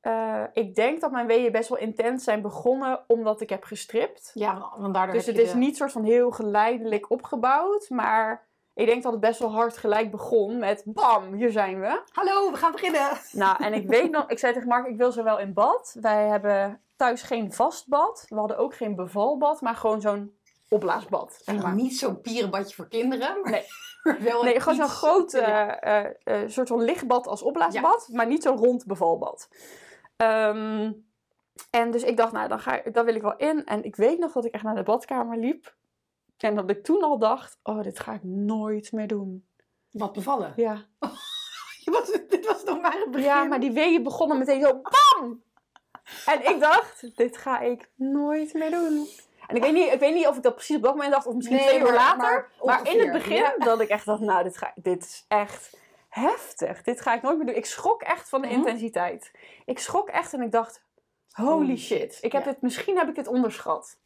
[0.00, 4.30] Eh, ik denk dat mijn weeën best wel intens zijn begonnen omdat ik heb gestript.
[4.34, 7.88] Ja, want- daardoor Dus het is de- niet soort van heel geleidelijk opgebouwd.
[7.90, 8.47] Maar
[8.78, 12.02] ik denk dat het best wel hard gelijk begon met bam, hier zijn we.
[12.12, 13.10] Hallo, we gaan beginnen.
[13.32, 15.96] Nou, en ik weet nog, ik zei tegen Mark, ik wil zo wel in bad.
[16.00, 18.26] Wij hebben thuis geen vast bad.
[18.28, 20.36] We hadden ook geen bevalbad, maar gewoon zo'n
[20.68, 21.40] opblaasbad.
[21.42, 21.74] Zeg maar.
[21.74, 23.40] Niet zo'n pierenbadje voor kinderen.
[23.42, 23.64] Maar Nee.
[24.28, 28.42] wel Nee, gewoon zo'n groot eh, eh, eh, soort van lichtbad als opblaasbad, maar niet
[28.42, 29.48] zo'n rond bevalbad.
[30.16, 30.92] Ehm,
[31.70, 33.64] en dus ik dacht, nou, dan, ga ik, dan wil ik wel in.
[33.64, 35.76] En ik weet nog dat ik echt naar de badkamer liep.
[36.38, 39.46] En dat ik toen al dacht, oh, dit ga ik nooit meer doen.
[39.90, 40.52] Wat bevallen.
[40.56, 40.84] Ja,
[41.84, 43.26] was, dit was nog maar het begin.
[43.26, 45.42] ja maar die weeën begonnen meteen zo, bam!
[46.26, 49.06] En ik dacht, dit ga ik nooit meer doen.
[49.46, 51.26] En ik weet niet, ik weet niet of ik dat precies op dat moment dacht,
[51.26, 52.18] of misschien Nee, twee uur later.
[52.18, 53.54] maar Maar, in het begin ja.
[53.58, 55.76] dat ik echt dacht, nou, dit, ga, dit is echt
[56.08, 56.82] heftig.
[56.82, 57.54] Dit ga ik nooit meer doen.
[57.56, 58.56] Ik schrok echt van de Mhm.
[58.56, 59.30] intensiteit.
[59.64, 60.82] Ik schrok echt en ik dacht,
[61.30, 62.12] holy shit.
[62.12, 62.50] shit, Ik heb ja.
[62.50, 63.98] dit, misschien heb ik dit onderschat.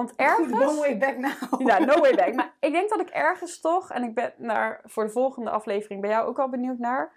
[0.00, 0.52] Want ergens...
[0.52, 1.66] no way back now.
[1.68, 2.34] Ja, no way back.
[2.40, 6.00] Maar ik denk dat ik ergens toch, en ik ben naar, voor de volgende aflevering
[6.00, 7.12] bij jou ook al benieuwd naar.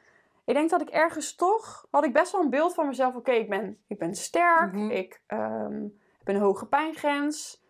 [0.45, 3.15] Ik denk dat ik ergens toch, had ik best wel een beeld van mezelf.
[3.15, 4.89] Oké, ik, ben, ik ben sterk, Mhm.
[4.89, 5.81] ik ehm,
[6.17, 7.61] heb een hoge pijngrens.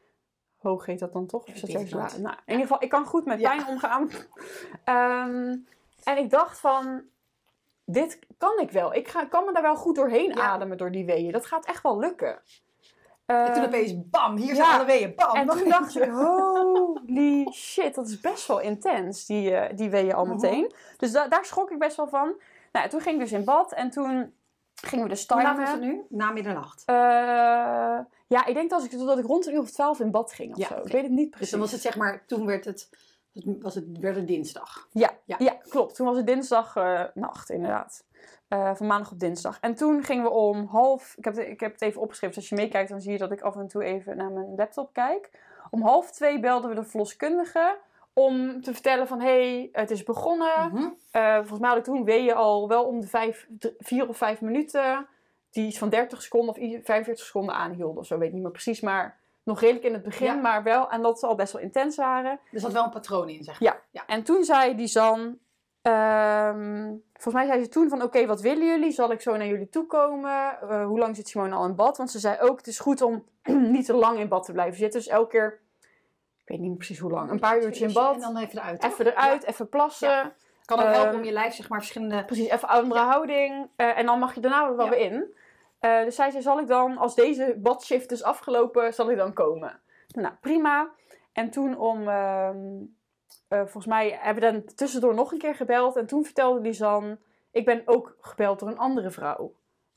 [0.57, 1.41] Hoog heet dat dan toch?
[1.41, 2.13] Of is dat Weet ik juist laag?
[2.13, 2.21] niet.
[2.21, 3.49] Nou, in ieder geval, ik kan goed met Ja.
[3.55, 4.09] pijn omgaan.
[4.83, 5.55] Ehm,
[6.03, 7.03] en ik dacht van,
[7.85, 8.93] dit kan ik wel.
[8.93, 10.41] Ik ga, kan me daar wel goed doorheen Ja.
[10.41, 11.31] ademen door die weeën.
[11.31, 12.41] Dat gaat echt wel lukken.
[13.25, 14.75] En toen Ehm, opeens, bam, hier zijn ja.
[14.75, 15.13] alle weeën.
[15.15, 15.35] Bam.
[15.35, 20.13] en toen dacht ik, holy shit, dat is best wel intens, die, eh, die weeën
[20.13, 20.33] al Mhm.
[20.33, 20.73] meteen.
[20.97, 22.33] Dus da- daar schrok ik best wel van.
[22.71, 24.33] Nou, toen ging ik dus in bad en toen
[24.75, 25.71] gingen we dus Hoe laat timen.
[25.71, 26.01] het nu?
[26.09, 26.83] Na middernacht.
[26.85, 26.95] Eh,
[28.27, 30.51] ja, ik denk dat ik, dat ik rond een uur of twaalf in bad ging
[30.51, 30.75] of Ja, zo.
[30.75, 31.51] Ik weet het niet Dus precies.
[31.51, 32.89] dan was het zeg maar, toen werd het,
[33.61, 34.87] was het, werd het dinsdag.
[34.91, 35.35] Ja, Ja.
[35.39, 35.51] ja.
[35.69, 35.95] klopt.
[35.95, 38.03] Toen was het dinsdagnacht, nacht inderdaad.
[38.53, 39.57] Eh, van maandag op dinsdag.
[39.61, 41.13] En toen gingen we om half...
[41.17, 42.35] Ik heb, het, ik heb het even opgeschreven.
[42.35, 44.55] Dus als je meekijkt, dan zie je dat ik af en toe even naar mijn
[44.55, 45.29] laptop kijk.
[45.69, 47.77] Om half twee belden we de verloskundige
[48.13, 49.19] om te vertellen van...
[49.21, 50.69] Hé, hey, het is begonnen.
[50.71, 50.87] Mhm.
[51.11, 53.47] Eh, volgens mij had ik toen weeën al wel om de vijf,
[53.79, 55.07] vier of vijf minuten.
[55.51, 58.17] Die iets van 30 seconden of i- 45 seconden aanhielden of zo.
[58.17, 60.25] Weet ik niet meer precies, maar nog redelijk in het begin.
[60.27, 60.33] Ja.
[60.33, 62.39] Maar wel, en dat ze al best wel intens waren.
[62.51, 63.81] Er zat wel een patroon in, zeg maar.
[63.91, 64.03] Ja.
[64.07, 65.37] En toen zei die Zan...
[65.83, 68.01] ehm, volgens mij zei ze toen van...
[68.01, 68.91] Oké, wat willen jullie?
[68.91, 70.59] Zal ik zo naar jullie toe komen?
[70.61, 71.97] Eh, hoe lang zit Simone al in bad?
[71.97, 72.57] Want ze zei ook...
[72.57, 73.23] Het is goed om
[73.75, 74.99] niet te lang in bad te blijven zitten.
[74.99, 75.61] Dus elke keer...
[76.41, 77.29] Ik weet niet meer precies hoe lang.
[77.29, 78.15] Een paar uurtjes in bad.
[78.15, 78.83] En dan even eruit.
[78.83, 80.09] Even eruit, even plassen.
[80.09, 80.33] Ja.
[80.65, 82.25] Kan ook helpen Ehm, om je lijf zeg maar verschillende...
[82.25, 83.69] Precies, even andere houding.
[83.75, 85.35] Eh, en dan mag je daarna wel weer in.
[85.79, 89.33] Eh, dus zij zei, zal ik dan, als deze badshift is afgelopen, zal ik dan
[89.33, 89.79] komen?
[90.07, 90.89] Nou, prima.
[91.33, 92.57] En toen om, ehm,
[93.47, 95.95] eh, volgens mij hebben we dan tussendoor nog een keer gebeld.
[95.95, 97.17] En toen vertelde Lisanne,
[97.51, 99.53] ik ben ook gebeld door een andere vrouw.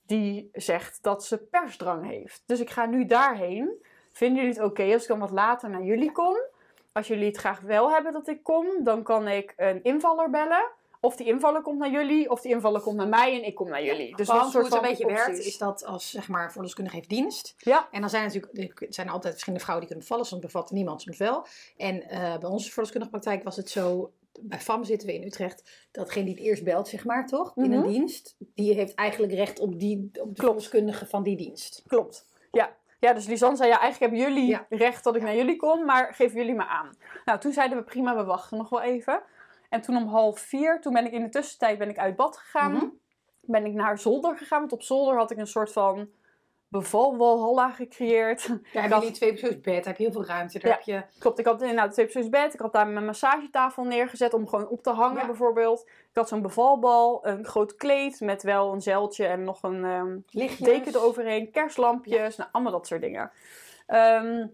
[0.07, 2.43] Die zegt dat ze persdrang heeft.
[2.47, 3.85] Dus ik ga nu daarheen.
[4.13, 6.37] Vinden jullie het oké als ik dan wat later naar jullie kom?
[6.93, 10.71] Als jullie het graag wel hebben dat ik kom, dan kan ik een invaller bellen.
[11.01, 13.69] Of die invaller komt naar jullie, of die invaller komt naar mij en ik kom
[13.69, 14.17] naar jullie.
[14.17, 15.47] Dus dat Want hoe het een beetje werkt, opties.
[15.47, 17.55] is dat als zeg maar verloskundige heeft dienst.
[17.59, 20.27] Ja, En dan zijn er natuurlijk, er zijn altijd verschillende vrouwen die kunnen bevallen.
[20.31, 21.47] Soms bevat niemand, soms wel.
[21.77, 25.87] En eh, bij onze verloskundige praktijk was het zo, bij FAM zitten we in Utrecht,
[25.91, 27.53] datgene die het eerst belt, zeg maar, toch?
[27.57, 27.89] In een Mhm.
[27.89, 31.83] dienst, die heeft eigenlijk recht op, die, op de verloskundige van die dienst.
[31.87, 32.27] klopt.
[32.53, 32.77] Ja.
[33.01, 34.67] Ja, dus Lisanne zei, ja, eigenlijk hebben jullie Ja.
[34.69, 36.97] recht dat ik naar jullie kom, maar geven jullie me aan.
[37.25, 39.23] Nou, toen zeiden we, prima, we wachten nog wel even.
[39.77, 42.37] En toen om half vier, toen ben ik in de tussentijd ben ik uit bad
[42.37, 42.73] gegaan.
[42.73, 42.85] Mhm.
[43.41, 46.09] Ben ik naar zolder gegaan, want op zolder had ik een soort van
[46.69, 48.47] bevalwalhalla gecreëerd.
[48.73, 50.59] Had- jullie twee persoons bed, heb je heel veel ruimte.
[50.59, 50.77] Daar Ja.
[50.77, 52.55] heb je, Klopt, ik had inderdaad twee persoons bed.
[52.55, 55.27] Ik had daar mijn massagetafel neergezet om gewoon op te hangen Ja.
[55.27, 55.83] bijvoorbeeld.
[55.87, 60.69] Ik had zo'n bevalbal, een groot kleed met wel een zeiltje en nog een lichtjes.
[60.69, 63.31] deken eroverheen, kerstlampjes, nou, allemaal dat soort dingen.
[63.87, 64.47] Ehm,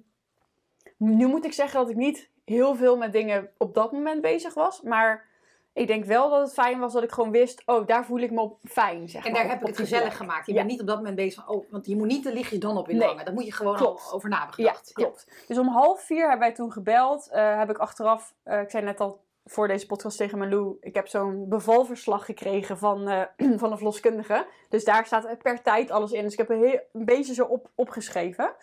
[0.97, 4.55] nu moet ik zeggen dat ik niet heel veel met dingen op dat moment bezig
[4.55, 5.31] was, maar
[5.75, 8.31] ik denk wel dat het fijn was dat ik gewoon wist, oh, daar voel ik
[8.31, 10.17] me op fijn, zeg En maar, daar heb ik het gezellig plek.
[10.17, 10.47] gemaakt.
[10.47, 10.59] Je Ja.
[10.59, 12.77] bent niet op dat moment bezig van, oh, want je moet niet de lichtjes dan
[12.77, 13.09] op willen Nee.
[13.11, 13.25] hangen.
[13.25, 14.03] Daar moet je gewoon Klopt.
[14.07, 15.45] al over na hebben Ja, klopt.
[15.49, 17.29] Dus om half vier hebben wij toen gebeld.
[17.31, 20.95] Eh, heb ik achteraf, eh, ik zei net al voor deze podcast tegen Malou, ik
[20.95, 23.23] heb zo'n bevalverslag gekregen van, eh,
[23.61, 24.47] van een verloskundige.
[24.69, 26.23] Dus daar staat per tijd alles in.
[26.23, 28.55] Dus ik heb een, heel, een beetje zo op, opgeschreven.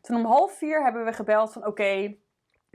[0.00, 2.14] Toen om half vier hebben we gebeld van oké,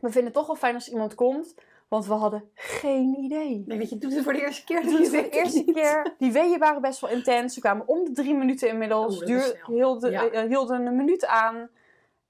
[0.03, 1.55] we vinden het toch wel fijn als iemand komt.
[1.87, 3.63] Want we hadden geen idee.
[3.65, 4.81] Nee, weet je, doe het voor de eerste keer.
[4.81, 6.13] Dus het je was de het eerste keer.
[6.17, 7.53] Die weeën waren best wel intens.
[7.53, 9.19] Ze kwamen om de drie minuten inmiddels.
[9.21, 10.29] Oh, Duur, hielden, Ja.
[10.29, 11.69] eh, hielden een minuut aan.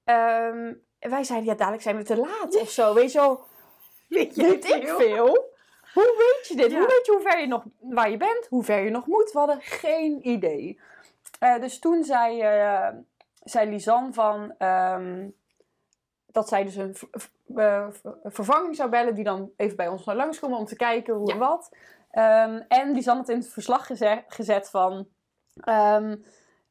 [0.04, 2.94] Ehm, en wij zeiden, ja, dadelijk zijn we te laat of zo.
[2.94, 3.44] Weet je wel,
[4.08, 5.52] Weet weet ik veel.
[5.94, 6.70] Hoe weet je dit?
[6.70, 6.78] Ja.
[6.78, 8.46] Hoe weet je hoe ver je nog, waar je bent?
[8.48, 9.32] Hoe ver je nog moet?
[9.32, 10.80] We hadden geen idee.
[11.38, 12.88] Eh, dus toen zei, eh
[13.42, 14.54] zei Lisanne van...
[14.58, 15.28] ehm,
[16.26, 16.96] dat zij dus een
[17.56, 17.86] eh,
[18.24, 19.14] vervanging zou bellen...
[19.14, 21.32] die dan even bij ons naar langskomen om te kijken hoe Ja.
[21.32, 21.76] en wat.
[22.10, 25.08] Ehm, en Lisanne had in het verslag geze- gezet van...
[25.60, 26.16] ehm,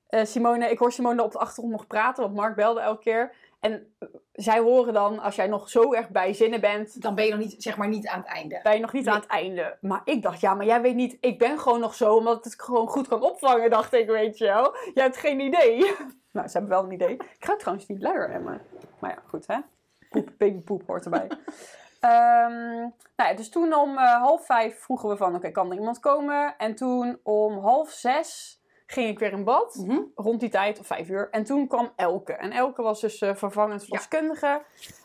[0.08, 3.36] eh, Simone, ik hoor Simone op de achtergrond nog praten, want Mark belde elke keer.
[3.60, 7.26] En eh, zij horen dan, als jij nog zo erg bij zinnen bent, Dan ben
[7.26, 8.60] je nog niet, zeg maar, niet aan het einde.
[8.64, 9.14] ben je nog niet Nee.
[9.14, 9.78] aan het einde.
[9.82, 12.62] Maar ik dacht, ja, maar jij weet niet, ik ben gewoon nog zo, omdat het
[12.62, 14.76] gewoon goed kan opvangen, dacht ik, weet je wel.
[14.94, 15.78] Jij hebt geen idee.
[16.34, 17.14] nou, ze hebben wel een idee.
[17.14, 18.62] Ik ga trouwens niet luier hebben.
[19.00, 19.58] Maar ja, goed hè.
[20.14, 21.28] Poep, babypoep hoort erbij.
[22.00, 22.78] Ehm,
[23.16, 26.00] nou ja, dus toen om eh, half vijf vroegen we van, oké, kan er iemand
[26.00, 26.58] komen?
[26.58, 30.00] En toen om half zes ging ik weer in bad Mhm.
[30.16, 31.30] rond die tijd, of vijf uur.
[31.30, 32.34] En toen kwam Elke.
[32.34, 34.62] En Elke was dus eh, vervangend verloskundige.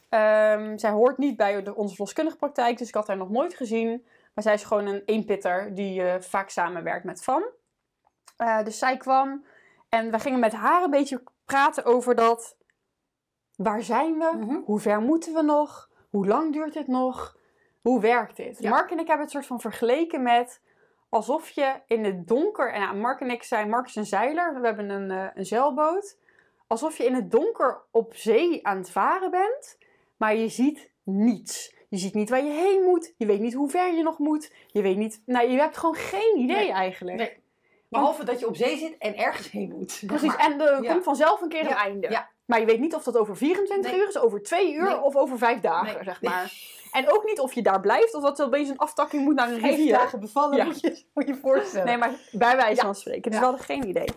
[0.09, 3.55] Ehm, zij hoort niet bij de, onze verloskundige praktijk, dus ik had haar nog nooit
[3.55, 4.07] gezien.
[4.35, 7.25] Maar zij is gewoon een eenpitter die eh, vaak samenwerkt met.
[8.37, 9.45] Eh, dus zij kwam
[9.89, 12.57] en we gingen met haar een beetje praten over dat.
[13.59, 14.37] Waar zijn we?
[14.37, 14.61] Mhm.
[14.65, 15.91] Hoe ver moeten we nog?
[16.11, 17.37] Hoe lang duurt dit nog?
[17.81, 18.59] Hoe werkt dit?
[18.59, 18.71] Ja.
[18.71, 20.61] Mark en ik hebben het soort van vergeleken met
[21.09, 22.73] alsof je in het donker.
[22.73, 25.47] En ja, Mark en ik zijn, Mark is een zeiler, we hebben een, eh, een
[25.47, 26.19] zeilboot.
[26.67, 29.79] Alsof je in het donker op zee aan het varen bent,
[30.17, 31.77] maar je ziet niets.
[31.89, 33.15] Je ziet niet waar je heen moet.
[33.17, 34.53] Je weet niet hoe ver je nog moet.
[34.67, 35.23] Je weet niet.
[35.27, 36.73] Nou, je hebt gewoon geen idee Nee.
[36.73, 37.17] eigenlijk.
[37.17, 37.43] Nee.
[37.89, 40.03] Behalve dat je op zee zit en ergens heen moet.
[40.07, 40.93] Precies, en er Ja.
[40.93, 42.11] komt vanzelf een keer een Ja, einde.
[42.11, 42.29] ja.
[42.49, 44.01] Maar je weet niet of dat over 24 Nee.
[44.01, 45.01] uur is, over 2 uur Nee.
[45.01, 46.03] of over 5 dagen, Nee.
[46.05, 46.53] zeg maar.
[46.93, 49.61] En ook niet of je daar blijft of dat opeens een aftakking moet naar een
[49.61, 49.93] Vijf rivier.
[49.93, 50.65] dagen bevallen, Ja.
[50.65, 51.87] moet, je, moet je voorstellen.
[51.87, 52.83] Nee, maar bij wijze Ja.
[52.83, 53.23] van spreken.
[53.31, 53.39] Dus Ja.
[53.41, 54.09] we hadden geen idee.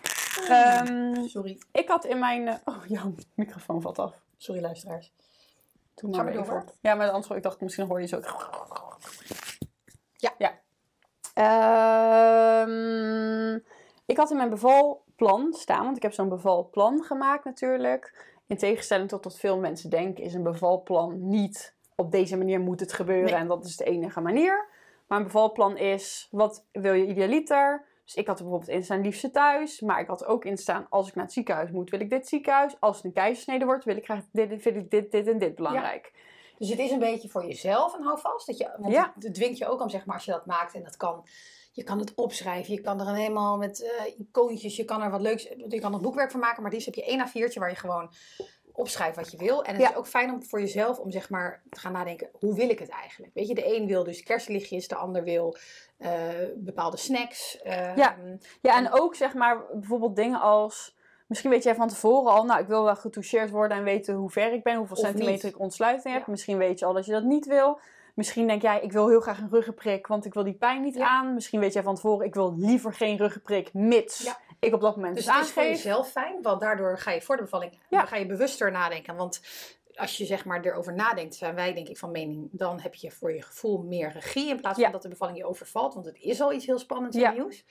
[0.48, 2.48] Ehm, Sorry, ik had in mijn...
[2.48, 4.13] eh, oh, jouw microfoon valt af.
[4.38, 5.13] sorry luisteraars.
[5.96, 6.63] Doe Ga maar maar door.
[6.82, 8.20] Ja, maar anders ik dacht misschien hoor je zo.
[10.15, 10.32] Ja.
[10.38, 10.60] ja.
[12.62, 13.56] Ehm,
[14.06, 14.50] ik had in mijn
[15.21, 18.29] bevalplan staan, want ik heb zo'n bevalplan gemaakt natuurlijk.
[18.47, 22.79] In tegenstelling tot wat veel mensen denken, is een bevalplan niet op deze manier moet
[22.79, 23.39] het gebeuren Nee.
[23.39, 24.67] en dat is de enige manier.
[25.07, 27.86] Maar een bevalplan is, wat wil je idealiter?
[28.05, 30.57] Dus ik had er bijvoorbeeld in staan liefste thuis, maar ik had er ook in
[30.57, 32.75] staan als ik naar het ziekenhuis moet, wil ik dit ziekenhuis.
[32.79, 35.55] Als het een keizersnede wordt, wil ik graag dit, vind ik dit, dit en dit
[35.55, 36.13] belangrijk.
[36.57, 38.47] Dus het is een beetje voor jezelf een houvast.
[38.47, 39.13] Dat je, want Ja.
[39.19, 41.23] het dwingt je ook om, zeg maar, als je dat maakt en dat kan.
[41.71, 45.10] Je kan het opschrijven, je kan er een helemaal met eh, icoontjes, je kan er
[45.12, 47.69] wat leuks, je kan er boekwerk van maken, maar dit heb je één A4'tje waar
[47.69, 48.12] je gewoon
[48.73, 49.63] opschrijft wat je wil.
[49.63, 49.89] En het Ja.
[49.89, 52.79] is ook fijn om voor jezelf om zeg maar te gaan nadenken, hoe wil ik
[52.79, 53.34] het eigenlijk?
[53.34, 55.55] Weet je, de een wil dus kerstlichtjes, de ander wil
[55.97, 56.10] eh,
[56.55, 57.62] bepaalde snacks.
[57.62, 58.15] eh, Ja.
[58.62, 60.95] Ja, en ook zeg maar bijvoorbeeld dingen als...
[61.27, 64.29] Misschien weet jij van tevoren al, nou, ik wil wel getoucheerd worden en weten hoe
[64.29, 65.53] ver ik ben, hoeveel Of centimeter niet.
[65.53, 66.25] ik ontsluiting heb.
[66.25, 66.31] Ja.
[66.31, 67.79] Misschien weet je al dat je dat niet wil.
[68.15, 70.95] Misschien denk jij, ik wil heel graag een ruggenprik, want ik wil die pijn niet
[70.95, 71.08] Ja.
[71.08, 71.34] aan.
[71.34, 74.38] Misschien weet jij van tevoren, ik wil liever geen ruggenprik, mits Ja.
[74.60, 77.21] ik op dat moment Dus het het is voor jezelf fijn, want daardoor ga je
[77.21, 78.06] voor de bevalling Ja.
[78.06, 79.15] ga je bewuster nadenken.
[79.15, 79.41] Want
[79.95, 83.12] als je zeg maar erover nadenkt, zijn wij denk ik van mening, dan heb je
[83.12, 85.93] voor je gevoel meer regie in plaats van dat de bevalling je overvalt.
[85.93, 87.63] Want het is al iets heel spannends en nieuws.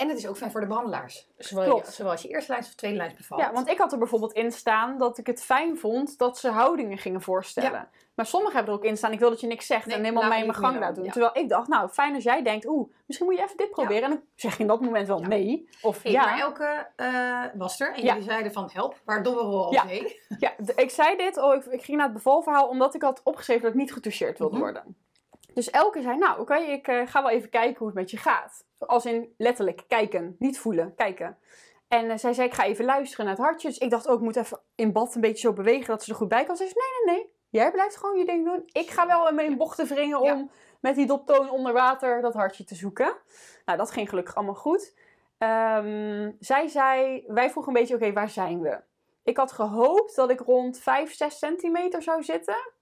[0.00, 1.28] En het is ook fijn voor de behandelaars.
[1.36, 3.40] Zowel, je, zowel als je eerste lijns of tweede lijns bevalt.
[3.40, 6.48] Ja, want ik had er bijvoorbeeld in staan dat ik het fijn vond dat ze
[6.50, 7.88] houdingen gingen voorstellen.
[8.14, 10.04] Maar sommigen hebben er ook in staan, ik wil dat je niks zegt Nee, en
[10.04, 11.08] helemaal mij in mijn gang laat doen.
[11.10, 14.02] Terwijl ik dacht, nou fijn als jij denkt, oeh, misschien moet je even dit proberen.
[14.02, 15.26] En dan zeg je in dat moment wel Ja.
[15.26, 15.68] nee.
[15.82, 16.24] Of Hey, ja.
[16.24, 18.12] Maar Elke eh, was er en Ja.
[18.12, 19.84] jullie zeiden van help, waar dobberen we al Ja.
[19.84, 20.20] mee?
[20.38, 23.62] Ja, ik zei dit, oh, ik, ik ging naar het bevalverhaal omdat ik had opgeschreven
[23.62, 24.62] dat ik niet getoucheerd wilde Mhm.
[24.64, 24.96] worden.
[25.54, 28.16] Dus Elke zei, nou oké, ik eh, ga wel even kijken hoe het met je
[28.16, 28.64] gaat.
[28.78, 31.38] Als in letterlijk kijken, niet voelen, kijken.
[31.88, 33.68] En eh, zij zei, ik ga even luisteren naar het hartje.
[33.68, 36.10] Dus ik dacht ook, ik moet even in bad een beetje zo bewegen dat ze
[36.10, 36.56] er goed bij kan.
[36.56, 38.62] Ze zei, nee, nee, nee, jij blijft gewoon je ding doen.
[38.72, 40.34] Ik ga wel in bochten wringen Ja.
[40.34, 43.16] om met die doptoon onder water dat hartje te zoeken.
[43.64, 44.94] Nou, dat ging gelukkig allemaal goed.
[45.38, 48.80] Ehm, zij zei, wij vroegen een beetje, oké, waar zijn we?
[49.22, 52.72] Ik had gehoopt dat ik rond 5, 6 centimeter zou zitten.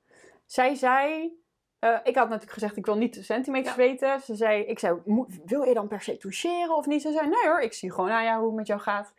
[0.46, 1.32] Zij zei,
[1.78, 3.80] eh, ik had natuurlijk gezegd, ik wil niet de centimeters Ja.
[3.82, 4.20] weten.
[4.20, 7.02] Ze zei, ik zei, "Moet- wil je dan per se toucheren of niet?
[7.02, 9.12] Ze zei, nee hoor, ik zie gewoon aan jou hoe het met jou gaat.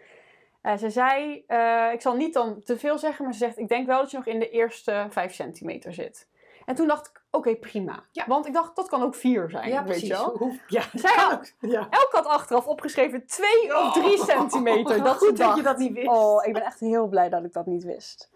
[0.61, 3.67] Eh, ze zei, eh, ik zal niet dan te veel zeggen, maar ze zegt, ik
[3.67, 6.27] denk wel dat je nog in de eerste 5 centimeter zit.
[6.65, 8.03] En toen dacht ik, oké, prima.
[8.11, 8.23] Ja.
[8.27, 10.07] Want ik dacht, dat kan ook 4 zijn, Ja, weet precies.
[10.07, 10.37] je wel.
[10.37, 11.69] Hoe- Ja, Zij had- ook.
[11.71, 11.87] Ja.
[11.89, 15.03] Elk had achteraf opgeschreven 2 of 3 centimeter.
[15.03, 16.07] Dat Goed dat je dat niet wist.
[16.07, 18.29] Oh, ik ben echt heel blij dat ik dat niet wist.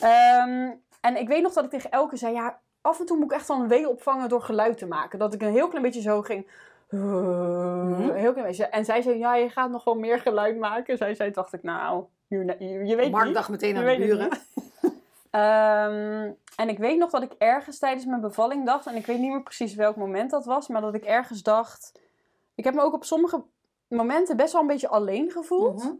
[0.00, 3.30] Ehm, en ik weet nog dat ik tegen Elke zei, ja, af en toe moet
[3.30, 5.18] ik echt wel een wee opvangen door geluid te maken.
[5.18, 6.46] Dat ik een heel klein beetje zo ging.
[6.88, 8.66] Een heel klein beetje.
[8.66, 10.96] En zij zei, ja, je gaat nog wel meer geluid maken.
[10.96, 13.34] Zij zei, dacht ik, nou, je, je, je weet Mark niet.
[13.34, 14.28] dacht meteen Je aan de buren.
[15.30, 19.18] Ehm, en ik weet nog dat ik ergens tijdens mijn bevalling dacht, en ik weet
[19.18, 22.00] niet meer precies welk moment dat was, maar dat ik ergens dacht.
[22.54, 23.42] Ik heb me ook op sommige
[23.88, 25.84] momenten best wel een beetje alleen gevoeld.
[25.84, 25.92] Mhm.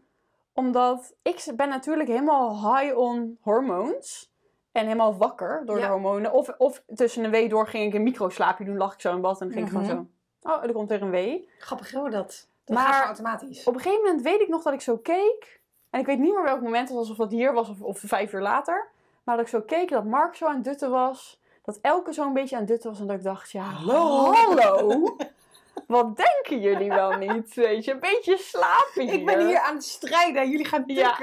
[0.52, 4.32] Omdat ik ben natuurlijk helemaal high on hormones.
[4.72, 5.86] En helemaal wakker door Ja.
[5.86, 6.32] de hormonen.
[6.32, 9.20] Of, of tussen een wee door ging ik een microslaapje doen, lag ik zo in
[9.20, 9.84] bad en dan ging ik Mhm.
[9.84, 10.06] gewoon
[10.42, 10.50] zo.
[10.52, 11.48] Oh, er komt weer een wee.
[11.58, 12.48] Grappig hoor, dat.
[12.64, 13.64] Dat Maar- gaat gewoon automatisch.
[13.64, 15.60] Op een gegeven moment weet ik nog dat ik zo keek.
[15.90, 17.98] En ik weet niet meer welk moment het was, of dat hier was of, of
[18.04, 18.88] vijf uur later.
[19.24, 21.40] Maar dat ik zo keek, dat Mark zo aan het dutten was.
[21.64, 23.00] Dat Elke zo een beetje aan het dutten was.
[23.00, 24.32] En dat ik dacht, ja, Hallo.
[24.32, 25.04] hallo.
[25.86, 27.54] Wat denken jullie wel niet?
[27.54, 29.12] Weet je, een beetje slapen hier.
[29.12, 31.18] Ik ben hier aan het strijden, jullie gaan Ja.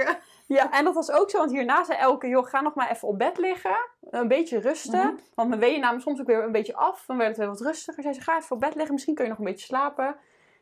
[0.47, 3.07] Ja, en dat was ook zo, want hierna zei Elke, joh, ga nog maar even
[3.07, 3.77] op bed liggen.
[4.09, 5.07] Een beetje rusten.
[5.07, 5.15] Mhm.
[5.33, 7.03] Want mijn weeën namen soms ook weer een beetje af.
[7.05, 8.03] Dan werd het weer wat rustiger.
[8.03, 10.15] Zei, ga even op bed liggen, misschien kun je nog een beetje slapen.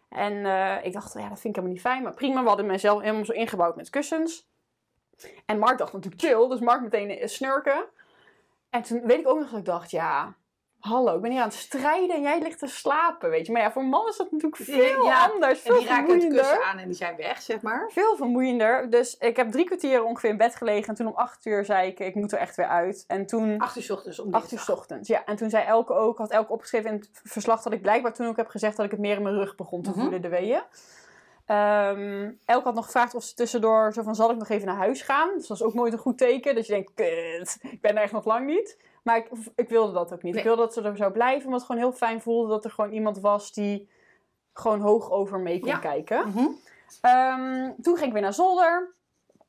[0.09, 2.03] En eh, ik dacht, ja, dat vind ik helemaal niet fijn.
[2.03, 4.47] Maar prima, we hadden mezelf helemaal zo ingebouwd met kussens.
[5.45, 7.85] En Mark dacht natuurlijk chill, dus Mark meteen eh, snurken.
[8.69, 10.35] En toen weet ik ook nog dat ik dacht, ja,
[10.87, 13.51] hallo, ik ben hier aan het strijden en jij ligt te slapen, weet je.
[13.51, 16.19] Maar ja, voor een man is dat natuurlijk veel Ja, anders, En veel die raken
[16.19, 17.89] het kussen aan en die zijn weg, zeg maar.
[17.91, 18.89] Veel vermoeiender.
[18.89, 20.87] Dus ik heb drie kwartier ongeveer in bed gelegen.
[20.87, 23.03] En toen om acht uur zei ik, ik moet er echt weer uit.
[23.07, 23.57] En toen...
[23.59, 25.25] Acht uur 's ochtends om Acht uur ochtends, ja.
[25.25, 28.27] En toen zei Elke ook, had Elke opgeschreven in het verslag dat ik blijkbaar toen
[28.27, 29.99] ook heb gezegd dat ik het meer in mijn rug begon te Mhm.
[29.99, 30.61] voelen, de weeën.
[31.45, 34.75] Ehm, Elke had nog gevraagd of ze tussendoor zo van, zal ik nog even naar
[34.75, 35.29] huis gaan?
[35.37, 36.55] Dus dat is ook nooit een goed teken.
[36.55, 38.77] Dat je denkt, kut, ik ben er echt nog lang niet.
[39.05, 40.33] Maar ik, ik wilde dat ook niet.
[40.33, 40.41] Nee.
[40.41, 42.71] Ik wilde dat ze er zou blijven, omdat het gewoon heel fijn voelde dat er
[42.71, 43.89] gewoon iemand was die
[44.53, 45.77] gewoon hoog over mee kon Ja.
[45.77, 46.27] kijken.
[46.29, 46.45] Mhm.
[47.01, 48.93] Ehm, toen ging ik weer naar zolder.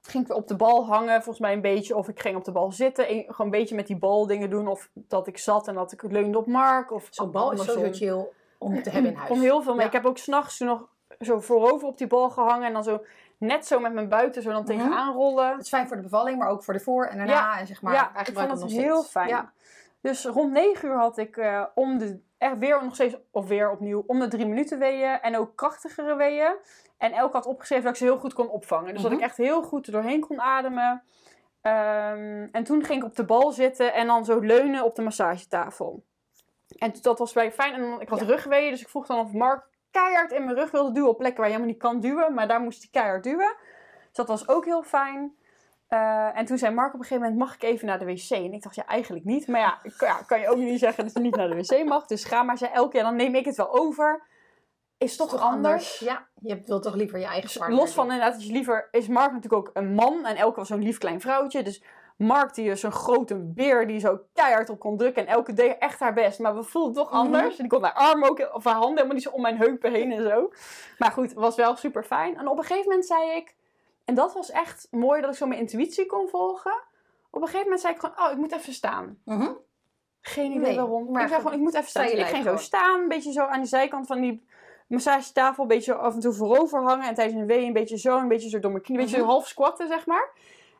[0.03, 1.97] Ging ik weer op de bal hangen, volgens mij een beetje.
[1.97, 3.09] Of ik ging op de bal zitten.
[3.09, 4.69] En gewoon een beetje met die bal dingen doen.
[4.69, 6.90] Of dat ik zat en dat ik leunde op Mark.
[6.92, 8.27] Of Zo'n bal is sowieso chill
[8.59, 9.29] om te hebben in huis.
[9.31, 9.81] Kom heel veel mee.
[9.81, 9.87] Ja.
[9.87, 10.88] Ik heb ook s'nachts nog
[11.21, 12.66] zo voorover op die bal gehangen.
[12.66, 13.01] En dan zo
[13.38, 14.70] net zo met mijn buiten zo dan Mhm.
[14.70, 15.51] tegenaan rollen.
[15.53, 17.33] Het is fijn voor de bevalling, maar ook voor de voor en daarna.
[17.33, 17.59] Ja.
[17.59, 19.11] En zeg maar, ja, ik vond het nog heel steeds.
[19.11, 19.29] fijn.
[19.29, 19.53] Ja.
[20.01, 23.70] Dus rond 9 uur had ik eh, om de, echt weer nog steeds, of weer
[23.70, 25.20] opnieuw, om de drie minuten weeën.
[25.20, 26.55] En ook krachtigere weeën.
[26.99, 28.92] En elk had opgeschreven dat ik ze heel goed kon opvangen.
[28.92, 29.20] Dus dat Mhm.
[29.20, 31.03] ik echt heel goed er doorheen kon ademen.
[31.61, 35.03] Ehm, en toen ging ik op de bal zitten en dan zo leunen op de
[35.03, 36.05] massagetafel.
[36.79, 37.75] En dat was bij fijn.
[37.75, 38.27] En ik had Ja.
[38.27, 39.66] rugweeën, dus ik vroeg dan of Mark
[39.97, 42.35] keihard in mijn rug wilde duwen op plekken waar je helemaal niet kan duwen.
[42.35, 43.55] Maar daar moest hij keihard duwen.
[44.07, 45.35] Dus dat was ook heel fijn.
[45.89, 48.31] Eh, en toen zei Mark op een gegeven moment, mag ik even naar de wc?
[48.31, 49.47] En ik dacht, ja, eigenlijk niet.
[49.47, 49.61] Maar
[49.99, 52.07] ja, kan je ook niet zeggen dat je niet naar de wc mag.
[52.07, 52.59] Dus ga maar.
[52.59, 54.23] Zei elke keer, dan neem ik het wel over.
[54.99, 55.99] Is toch, Toch anders.
[55.99, 57.79] Ja, je wilt toch liever je eigen partner.
[57.79, 58.89] Los van inderdaad, je liever...
[58.91, 60.25] Is Mark natuurlijk ook een man.
[60.25, 61.63] En Elke was zo'n lief klein vrouwtje.
[61.63, 61.83] Dus
[62.17, 65.27] Mark die is zo'n grote beer die zo keihard op kon drukken.
[65.27, 66.39] En Elke deed echt haar best.
[66.39, 67.21] Maar we voelden het toch Mhm.
[67.21, 67.57] anders.
[67.57, 69.93] En die kon haar armen ook, of haar handen helemaal niet zo om mijn heupen
[69.93, 70.51] heen en zo.
[70.99, 72.37] Maar goed, was wel super fijn.
[72.39, 73.55] En op een gegeven moment zei ik...
[74.05, 76.73] En dat was echt mooi dat ik zo mijn intuïtie kon volgen.
[77.31, 79.19] Op een gegeven moment zei ik gewoon, oh, ik moet even staan.
[79.25, 79.51] Mhm.
[80.21, 81.11] Geen idee Nee, waarom.
[81.13, 82.05] maar ik zei gewoon, ik moet even staan.
[82.07, 84.47] Dus ik ging zo staan, een beetje zo aan de zijkant van die
[84.89, 85.63] massagetafel.
[85.63, 87.09] Een beetje af en toe voorover hangen.
[87.09, 88.99] En tijdens een wee een beetje zo, een beetje zo door mijn knie.
[88.99, 89.27] Een beetje Mhm.
[89.29, 90.31] half squatten, zeg maar.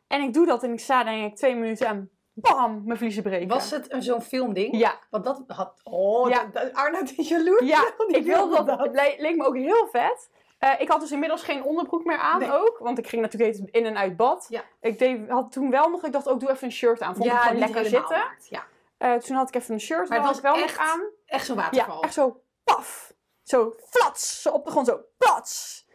[0.07, 3.23] En ik doe dat en ik sta denk ik twee minuten en bam, mijn vliezen
[3.23, 3.47] breken.
[3.47, 4.77] Was het een- zo'n filmding?
[4.77, 5.79] Ja, Want dat had...
[5.83, 6.49] Oh, Ja.
[6.73, 7.67] Arnoud is jaloers.
[7.67, 8.79] ja Die ik wilde dat.
[8.79, 10.29] Het le- leek me ook heel vet.
[10.59, 12.51] Eh, ik had dus inmiddels geen onderbroek meer aan Nee.
[12.53, 12.77] ook.
[12.79, 14.45] Want ik ging natuurlijk in en uit bad.
[14.49, 14.61] Ja.
[14.81, 17.13] Ik deed, had toen wel nog, ik dacht ook doe even een shirt aan.
[17.15, 18.21] Vond ik ja, gewoon niet lekker zitten.
[18.49, 18.63] Ja.
[18.97, 21.01] Eh, toen had ik even een shirt, Maar het ik was wel echt nog aan.
[21.25, 21.95] Echt zo'n waterval.
[21.95, 23.13] Ja, echt zo paf.
[23.43, 24.41] Zo flats.
[24.41, 25.85] Zo op de grond zo plats.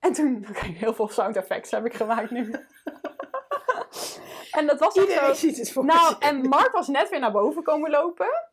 [0.00, 2.54] En toen, oké, heel veel sound effects heb ik gemaakt nu.
[4.54, 5.34] En dat was Iedereen zo.
[5.34, 8.44] ziet het voor Nou, en Mark was net weer naar boven komen lopen.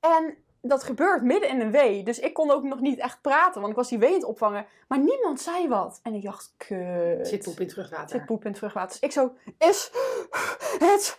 [0.00, 2.02] En dat gebeurt midden in een wee.
[2.02, 4.24] Dus ik kon ook nog niet echt praten, want ik was die wee aan het
[4.24, 4.66] opvangen.
[4.88, 6.00] Maar niemand zei wat.
[6.02, 7.28] En ik dacht, kut.
[7.28, 8.08] Zit poep in terugwater.
[8.08, 8.90] Zit poep in het terugwater.
[8.90, 9.90] Dus ik zo, is
[10.78, 11.16] het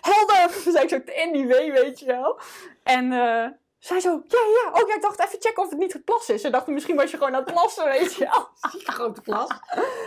[0.00, 0.50] helder?
[0.72, 2.38] Zei ik zo in die wee, weet je wel.
[2.82, 3.46] En eh,
[3.84, 4.80] zij zo, ja, ja.
[4.82, 6.40] Oh ja, ik dacht even checken of het niet geplas is.
[6.40, 8.48] Ze dachten, misschien was je gewoon aan het plassen, weet je wel.
[8.94, 9.48] Grote klas.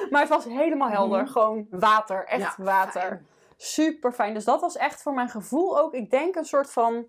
[0.10, 1.22] Maar het was helemaal helder.
[1.22, 1.32] Mhm.
[1.32, 3.02] Gewoon water, echt Ja, water.
[3.02, 3.28] fijn.
[3.58, 4.34] Super fijn.
[4.34, 7.08] Dus dat was echt voor mijn gevoel ook, ik denk, een soort van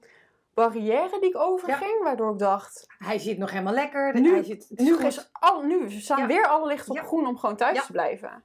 [0.55, 2.03] barrière die ik overging.
[2.03, 4.21] Waardoor ik dacht, Hij zit nog helemaal lekker.
[4.21, 5.05] Nu- hij zit, nu, goed.
[5.05, 6.27] is al, nu staan Ja.
[6.27, 8.43] weer alle lichten op groen om gewoon thuis te blijven.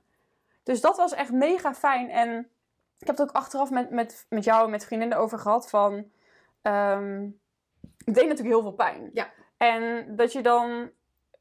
[0.63, 2.09] Dus dat was echt mega fijn.
[2.09, 2.49] En
[2.99, 6.11] ik heb het ook achteraf met, met, met jou en met vriendinnen over gehad van...
[6.61, 7.27] ehm
[8.05, 9.09] het deed natuurlijk heel veel pijn.
[9.13, 9.31] Ja.
[9.57, 10.89] En dat je dan...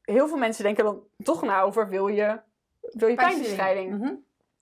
[0.01, 2.39] Heel veel mensen denken dan toch na over wil je,
[2.81, 3.99] wil je pijnbestrijding.
[3.99, 4.13] Mhm.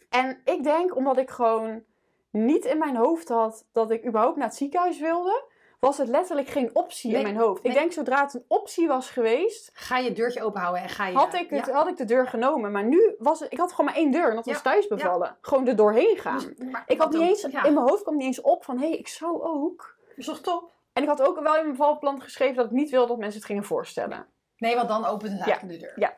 [0.10, 1.84] En ik denk, omdat ik gewoon
[2.32, 5.44] niet in mijn hoofd had dat ik überhaupt naar het ziekenhuis wilde,
[5.80, 7.64] was het letterlijk geen optie Nee, in mijn hoofd.
[7.64, 7.72] nee.
[7.74, 11.16] Ik denk, zodra het een optie was geweest, Ga je deurtje openhouden en ga je...
[11.16, 11.74] had ik, het, Ja.
[11.74, 12.72] had ik de deur genomen.
[12.72, 15.38] Maar nu was het, ik had gewoon maar één deur en dat was thuis bevallen.
[15.42, 16.40] Gewoon er doorheen gaan.
[16.40, 18.88] Dus- maar ik had niet eens, in mijn hoofd kwam niet eens op van, hé,
[18.90, 19.98] hey, ik zou ook.
[20.16, 20.72] is toch top?
[20.94, 23.38] En ik had ook wel in mijn bevalplan geschreven dat ik niet wilde dat mensen
[23.38, 24.26] het gingen voorstellen.
[24.58, 25.94] Nee, want dan opent het eigenlijk de deur.
[26.00, 26.14] Ja.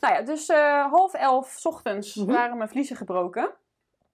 [0.00, 2.32] Nou ja, dus eh, half elf ochtends Mhm.
[2.32, 3.50] waren mijn vliezen gebroken.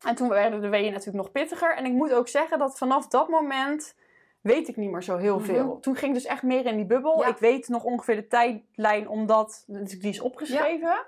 [0.07, 1.77] En toen werden de weeën natuurlijk nog pittiger.
[1.77, 3.95] En ik moet ook zeggen dat vanaf dat moment
[4.41, 5.45] weet ik niet meer zo heel Mhm.
[5.45, 5.81] veel.
[5.81, 7.21] Toen ging ik dus echt meer in die bubbel.
[7.23, 7.29] Ja.
[7.29, 11.07] Ik weet nog ongeveer de tijdlijn, omdat natuurlijk die is opgeschreven.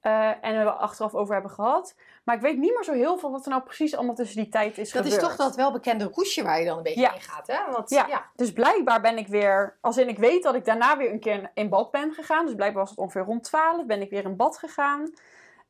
[0.00, 1.94] Eh, en we er achteraf over hebben gehad.
[2.24, 4.48] Maar ik weet niet meer zo heel veel wat er nou precies allemaal tussen die
[4.48, 5.22] tijd is Dat gebeurd.
[5.22, 7.14] is toch dat welbekende roesje waar je dan een beetje Ja.
[7.14, 7.58] in gaat, hè?
[7.72, 8.06] Want, Ja.
[8.06, 8.24] ja.
[8.36, 11.50] Dus blijkbaar ben ik weer, als in ik weet dat ik daarna weer een keer
[11.54, 12.46] in bad ben gegaan.
[12.46, 15.12] Dus blijkbaar was het ongeveer rond 12, ben ik weer in bad gegaan.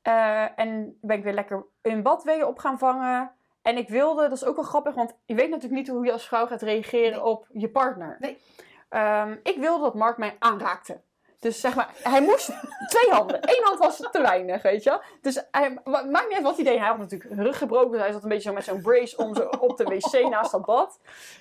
[0.02, 3.32] Eh, en ben ik weer lekker in bad weeën op gaan vangen.
[3.62, 6.12] En ik wilde, dat is ook wel grappig, want je weet natuurlijk niet hoe je
[6.12, 7.22] als vrouw gaat reageren Nee.
[7.24, 8.16] op je partner.
[8.20, 8.38] Nee.
[8.88, 11.00] Ehm, ik wilde dat Mark mij aanraakte.
[11.40, 12.46] Dus zeg maar, hij moest
[12.88, 13.36] twee handen.
[13.50, 15.02] Eén hand was te weinig, weet je.
[15.20, 16.78] Dus hij, ma- maakt niet uit wat hij deed.
[16.78, 17.90] Hij had natuurlijk rug gebroken.
[17.90, 20.50] Dus hij zat een beetje zo met zo'n brace om zo op de wc naast
[20.50, 20.98] dat bad.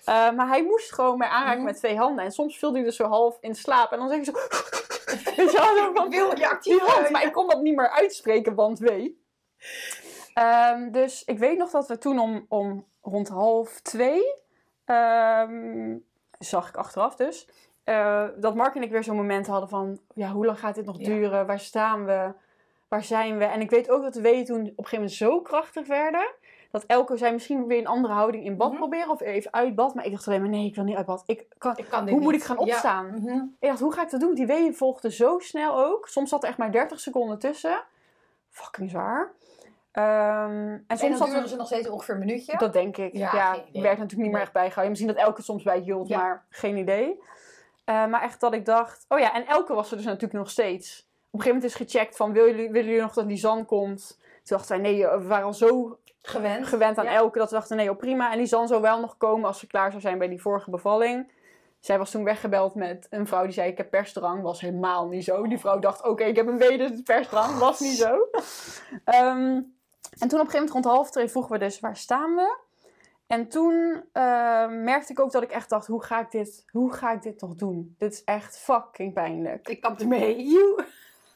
[0.09, 1.65] Uh, maar hij moest gewoon mij aanraken Mhm.
[1.65, 2.25] met twee handen.
[2.25, 3.91] En soms viel hij dus zo half in slaap.
[3.91, 4.31] En dan zeg je zo...
[5.35, 6.09] Weet je wel, zo van...
[6.09, 9.23] Wil je actief hand, maar ik kon dat niet meer uitspreken, want wee.
[10.33, 14.33] Ehm, dus ik weet nog dat we toen om, om rond half twee...
[14.85, 15.97] ehm,
[16.39, 17.47] zag ik achteraf dus...
[17.89, 19.99] eh, dat Mark en ik weer zo'n moment hadden van...
[20.13, 21.05] Ja, hoe lang gaat dit nog Ja.
[21.05, 21.45] duren?
[21.47, 22.31] Waar staan we?
[22.87, 23.45] Waar zijn we?
[23.45, 26.27] En ik weet ook dat de weeën toen op een gegeven moment zo krachtig werden...
[26.71, 28.77] Dat elke zei misschien weer een andere houding in bad Mhm.
[28.77, 29.09] proberen.
[29.09, 29.93] Of even uit bad.
[29.95, 31.23] Maar ik dacht alleen maar nee, ik wil niet uit bad.
[31.25, 32.61] Ik kan, Ik kan hoe moet ik gaan Ja.
[32.61, 33.05] opstaan?
[33.05, 33.43] Mhm.
[33.59, 34.33] ik dacht, hoe ga ik dat doen?
[34.35, 36.07] Die weeën volgden zo snel ook.
[36.07, 37.83] Soms zat er echt maar 30 seconden tussen.
[38.49, 39.31] Fucking zwaar.
[39.91, 41.47] Ehm, en soms duren er...
[41.47, 42.57] ze nog steeds ongeveer een minuutje.
[42.57, 43.13] Dat denk ik.
[43.13, 44.89] Ja, Ja, werd natuurlijk niet meer echt bijgehouden.
[44.89, 46.17] Misschien dat Elke soms bij hield, Ja.
[46.17, 47.21] maar geen idee.
[47.89, 49.05] Eh, maar echt dat ik dacht...
[49.07, 50.99] Oh ja, en Elke was er dus natuurlijk nog steeds.
[50.99, 52.33] Op een gegeven moment is gecheckt van...
[52.33, 54.17] Willen jullie, willen jullie nog dat zand komt?
[54.17, 56.67] Toen dachten wij, nee, we waren al zo Gewend.
[56.67, 57.13] gewend aan Ja.
[57.13, 58.31] Elke dat we dachten, nee, oh, prima.
[58.31, 60.69] En die zal zo wel nog komen als ze klaar zou zijn bij die vorige
[60.69, 61.31] bevalling.
[61.79, 64.41] Zij was toen weggebeld met een vrouw die zei, ik heb persdrang.
[64.41, 65.47] Was helemaal niet zo.
[65.47, 67.57] Die vrouw dacht, oké, ik heb een is persdrang.
[67.57, 68.17] Was niet zo.
[69.03, 69.61] Ehm,
[70.19, 72.57] en toen op een gegeven moment rond half twee vroegen we dus, waar staan we?
[73.29, 76.93] En toen eh, merkte ik ook dat ik echt dacht, hoe ga ik dit, hoe
[76.93, 77.95] ga ik dit nog doen?
[77.97, 79.67] Dit is echt fucking pijnlijk.
[79.67, 80.43] Ik kap ermee.
[80.47, 80.83] Joe.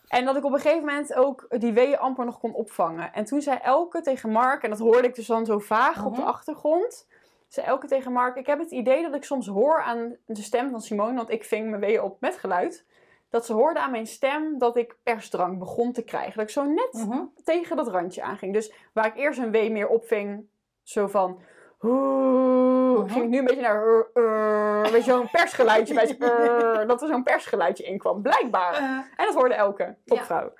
[0.08, 3.14] En dat ik op een gegeven moment ook die weeën amper nog kon opvangen.
[3.14, 6.16] En toen zei Elke tegen Mark, en dat hoorde ik dus dan zo vaag op
[6.16, 6.30] de Mhm.
[6.30, 7.08] achtergrond.
[7.48, 10.70] Zei Elke tegen Mark, ik heb het idee dat ik soms hoor aan de stem
[10.70, 12.86] van Simone, want ik ving mijn weeën op met geluid.
[13.30, 16.34] Dat ze hoorde aan mijn stem dat ik persdrang begon te krijgen.
[16.38, 17.22] Dat ik zo net Mhm.
[17.44, 18.54] tegen dat randje aanging.
[18.54, 20.46] Dus waar ik eerst een wee meer opving,
[20.84, 21.40] zo van...
[21.84, 23.12] Oeh, Mhm.
[23.12, 23.86] ging ik nu een beetje naar...
[23.88, 26.16] uh, uh, weet je, zo'n persgeluidje bij.
[26.20, 28.74] uh, dat er zo'n persgeluidje in kwam, blijkbaar.
[28.74, 28.82] Eh,
[29.16, 30.54] En dat hoorde Elke, topvrouw.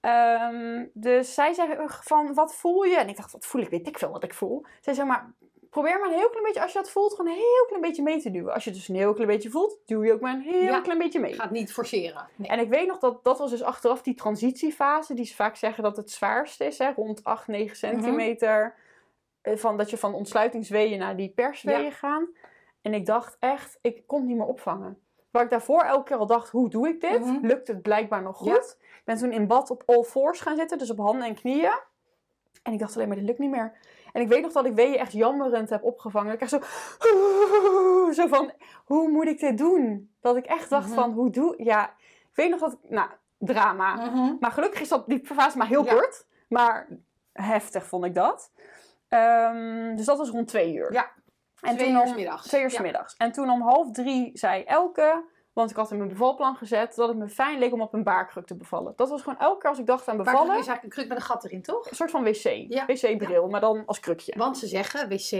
[0.00, 2.96] Ehm, dus zij zei van, wat voel je?
[2.96, 3.68] En ik dacht, wat voel ik?
[3.70, 4.64] Weet ik veel wat ik voel.
[4.80, 5.32] Zij zei, maar
[5.70, 8.02] probeer maar een heel klein beetje, als je dat voelt, gewoon een heel klein beetje
[8.02, 8.54] mee te duwen.
[8.54, 10.62] Als je het dus een heel klein beetje voelt, duw je ook maar een heel
[10.62, 10.80] Ja.
[10.80, 11.32] klein beetje mee.
[11.34, 12.28] gaat niet forceren.
[12.36, 12.48] Nee.
[12.48, 15.82] En ik weet nog dat dat was dus achteraf die transitiefase, die ze vaak zeggen
[15.82, 18.62] dat het zwaarste is, hè, rond 8, 9 centimeter.
[18.64, 18.82] eh,
[19.44, 22.28] van, dat je van ontsluitingsweeën naar die persweeën gaan.
[22.82, 24.98] En ik dacht echt, ik kon het niet meer opvangen.
[25.30, 27.20] Waar ik daarvoor elke keer al dacht, hoe doe ik dit?
[27.20, 27.46] Mhm.
[27.46, 28.46] Lukt het blijkbaar nog goed.
[28.80, 28.86] Ja.
[28.96, 31.78] Ik ben toen in bad op all fours gaan zitten, dus op handen en knieën.
[32.62, 33.72] En ik dacht alleen maar, dit lukt niet meer.
[34.12, 36.32] En ik weet nog dat ik weeën echt jammerend heb opgevangen.
[36.34, 36.58] Ik echt zo,
[38.22, 38.52] zo van,
[38.84, 40.14] hoe moet ik dit doen?
[40.20, 40.94] Dat ik echt dacht Mhm.
[40.94, 41.54] van, hoe doe...
[41.64, 41.88] Ja,
[42.30, 43.94] ik weet nog dat ik, nou, drama.
[43.94, 44.34] Mhm.
[44.40, 45.92] Maar gelukkig is dat, die fase maar heel Ja.
[45.94, 46.26] kort.
[46.48, 46.88] Maar
[47.32, 48.52] heftig vond ik dat.
[49.18, 50.92] Ehm, dus dat was rond twee uur.
[50.92, 51.10] Ja.
[51.60, 52.46] En Twee toen uur om, middags.
[52.48, 52.82] Twee uur 's Ja.
[52.82, 53.14] middags.
[53.16, 57.08] En toen om half drie zei Elke, want ik had in mijn bevalplan gezet, dat
[57.08, 58.92] het me fijn leek om op een baarkruk te bevallen.
[58.96, 61.08] Dat was gewoon elke keer als ik dacht aan bevallen, het is eigenlijk een kruk
[61.08, 61.90] met een gat erin, toch?
[61.90, 62.42] een soort van wc.
[62.68, 62.86] Ja.
[62.86, 64.34] Wc-bril, maar dan als krukje.
[64.38, 65.30] Want ze zeggen, wc,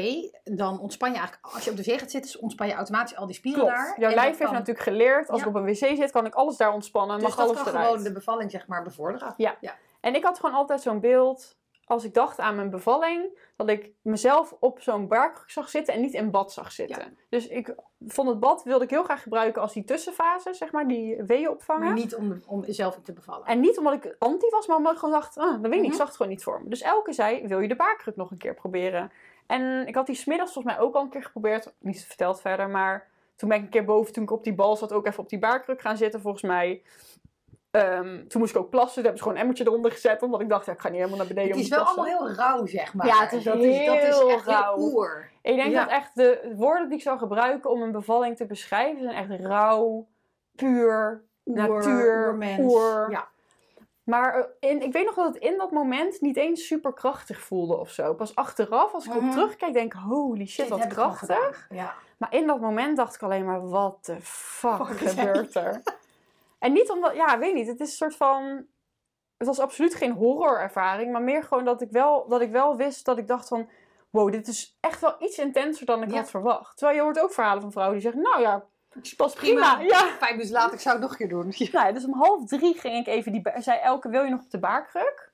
[0.45, 1.55] dan ontspan je eigenlijk...
[1.55, 3.77] Als je op de wc gaat zitten, ontspan je automatisch al die spieren Klopt.
[3.77, 3.95] daar.
[4.01, 5.47] Jouw En lijf heeft kan- natuurlijk geleerd, als Ja.
[5.47, 7.17] ik op een wc zit, kan ik alles daar ontspannen.
[7.19, 7.87] Dus mag dat alles kan eruit.
[7.87, 9.35] gewoon de bevalling zeg maar bevorderen.
[10.01, 11.57] En ik had gewoon altijd zo'n beeld,
[11.87, 16.01] als ik dacht aan mijn bevalling, dat ik mezelf op zo'n baarkruk zag zitten en
[16.01, 17.19] niet in bad zag zitten.
[17.29, 17.75] Dus ik
[18.07, 21.49] vond het bad wilde ik heel graag gebruiken als die tussenfase, zeg maar, die weeën
[21.51, 21.85] opvangen.
[21.85, 23.47] Maar niet om, om zelf te bevallen.
[23.47, 25.71] En niet omdat ik anti was, maar omdat ik gewoon dacht, ah, dat weet ik
[25.71, 25.97] niet, ik Mhm.
[25.97, 26.69] zag het gewoon niet voor me.
[26.69, 29.13] Dus Elke zei, wil je de baarkruk nog een keer proberen?
[29.47, 32.69] En ik had die smiddags volgens mij ook al een keer geprobeerd, niet verteld verder,
[32.69, 35.23] maar toen ben ik een keer boven, toen ik op die bal zat, ook even
[35.23, 36.83] op die baarkruk gaan zitten, volgens mij.
[37.75, 40.41] Ehm, toen moest ik ook plassen, toen hebben ze gewoon een emmertje eronder gezet, omdat
[40.41, 42.03] ik dacht, ja, ik ga niet helemaal naar beneden Het om is wel plassen.
[42.03, 43.07] allemaal heel rauw, zeg maar.
[43.07, 44.77] Ja, het is dat is, dat is heel echt rauw.
[44.77, 45.31] heel oer.
[45.43, 45.81] Ik denk Ja.
[45.85, 49.41] dat echt de woorden die ik zou gebruiken om een bevalling te beschrijven, zijn echt
[49.41, 50.07] rauw,
[50.57, 52.59] puur, Oer, natuur, oermens.
[52.75, 53.11] oer.
[53.11, 53.29] Ja.
[54.05, 57.41] Maar eh, in, ik weet nog dat het in dat moment niet eens super krachtig
[57.41, 58.15] voelde of zo.
[58.15, 59.25] Pas achteraf, als ik Mhm.
[59.27, 61.67] op terugkijk, denk ik, holy shit, wat heb krachtig.
[61.71, 61.95] Ja.
[62.19, 65.83] Maar in dat moment dacht ik alleen maar, wat de fuck gebeurt er?
[66.65, 68.67] En niet omdat, ja, weet niet, het is een soort van...
[69.37, 73.05] Het was absoluut geen horrorervaring, maar meer gewoon dat ik wel, dat ik wel wist
[73.05, 73.69] dat ik dacht van...
[74.11, 76.17] Wow, dit is echt wel iets intenser dan ik Ja.
[76.17, 76.77] had verwacht.
[76.77, 78.65] Terwijl je hoort ook verhalen van vrouwen die zeggen, nou ja,
[79.17, 79.75] pas Prima.
[79.77, 79.91] prima.
[79.91, 80.17] Ja.
[80.19, 81.55] Vijf minuten later, ik zou het nog een keer doen.
[81.73, 83.43] Nou, ja, dus om half drie ging ik even die...
[83.57, 85.33] Zei Elke, wil je nog op de baarkruk?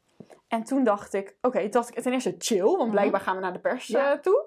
[0.49, 3.53] En toen dacht ik, oké, dacht ik ten eerste chill, want blijkbaar gaan we naar
[3.53, 4.13] de pers Ja.
[4.13, 4.45] eh, toe.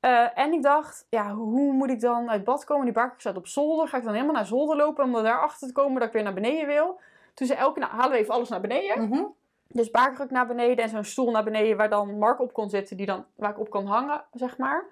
[0.00, 2.84] Eh, en ik dacht, ja, hoe moet ik dan uit bad komen?
[2.84, 3.88] Die baarkruk staat op zolder.
[3.88, 6.22] Ga ik dan helemaal naar zolder lopen om daar achter te komen dat ik weer
[6.22, 7.00] naar beneden wil?
[7.34, 9.08] Toen zei Elke, nou, halen we even alles naar beneden.
[9.08, 9.24] Mhm.
[9.68, 12.96] Dus baarkruk naar beneden en zo'n stoel naar beneden waar dan Mark op kon zitten,
[12.96, 14.84] die dan, waar ik op kan hangen, zeg maar.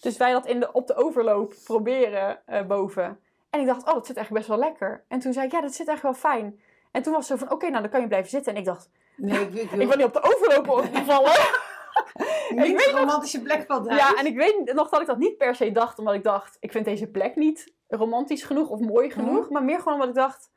[0.00, 3.20] Dus wij dat in de, op de overloop proberen eh, boven.
[3.50, 5.04] En ik dacht, oh, dat zit echt best wel lekker.
[5.08, 6.60] En toen zei ik, ja, dat zit echt wel fijn.
[6.90, 8.52] En toen was zo van, oké, nou, dan kan je blijven zitten.
[8.52, 11.32] En ik dacht, Nee, ik, ik wil ik wil niet op de overloop vallen.
[12.54, 15.18] niet ik weet nog- romantische plek van ja, en ik weet nog dat ik dat
[15.18, 18.80] niet per se dacht, omdat ik dacht, ik vind deze plek niet romantisch genoeg of
[18.80, 19.50] mooi genoeg.
[19.50, 20.50] Maar meer gewoon omdat ik dacht,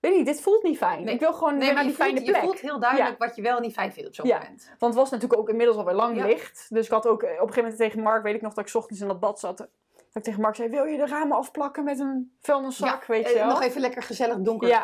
[0.00, 1.04] weet niet, dit voelt niet fijn.
[1.04, 1.14] Nee.
[1.14, 2.34] Ik wil gewoon Nee, naar je die voelt, fijne plek.
[2.34, 4.38] je voelt heel duidelijk wat je wel niet fijn vindt op zo'n Ja.
[4.38, 4.64] moment.
[4.78, 6.26] Want het was natuurlijk ook inmiddels alweer lang Ja.
[6.26, 6.66] licht.
[6.68, 8.64] Dus ik had ook eh, op een gegeven moment tegen Mark, weet ik nog dat
[8.64, 9.56] ik 's ochtends in dat bad zat.
[9.56, 9.68] Dat
[10.12, 13.40] ik tegen Mark zei, wil je de ramen afplakken met een vuilniszak, weet je eh,
[13.40, 13.48] wel.
[13.48, 14.82] nog even lekker gezellig donker Ja.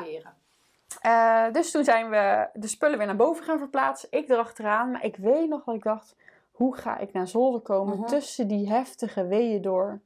[1.01, 4.09] Eh, dus toen zijn we de spullen weer naar boven gaan verplaatsen.
[4.11, 4.91] Ik erachteraan.
[4.91, 6.17] Maar ik weet nog dat ik dacht,
[6.53, 8.07] hoe ga ik naar zolder komen Mhm.
[8.07, 10.01] tussen die heftige weeën door?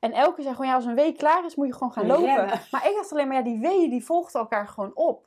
[0.00, 2.24] En elke zei gewoon, ja, als een wee klaar is, moet je gewoon gaan lopen.
[2.24, 2.60] Rennen.
[2.70, 5.26] Maar ik dacht alleen maar, ja, die weeën die volgden elkaar gewoon op.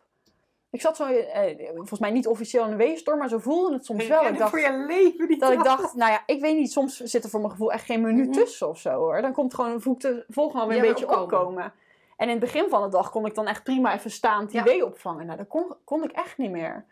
[0.70, 3.86] Ik zat zo, eh, volgens mij niet officieel in een weeënstorm, maar zo voelde het
[3.86, 4.26] soms wel.
[4.26, 6.98] Ik dacht, voor je leven niet dat ik dacht, nou ja, ik weet niet, soms
[7.00, 8.38] zit er voor mijn gevoel echt geen minuut Mhm.
[8.38, 9.22] tussen of zo hoor.
[9.22, 11.40] Dan komt gewoon, voelt de volgende alweer Ja, een weer beetje opkomen.
[11.40, 11.74] opkomen.
[12.22, 14.56] En in het begin van de dag kon ik dan echt prima even staan die
[14.58, 14.64] Ja.
[14.64, 15.26] wee opvangen.
[15.26, 16.86] Nou, dat kon, kon ik echt niet meer.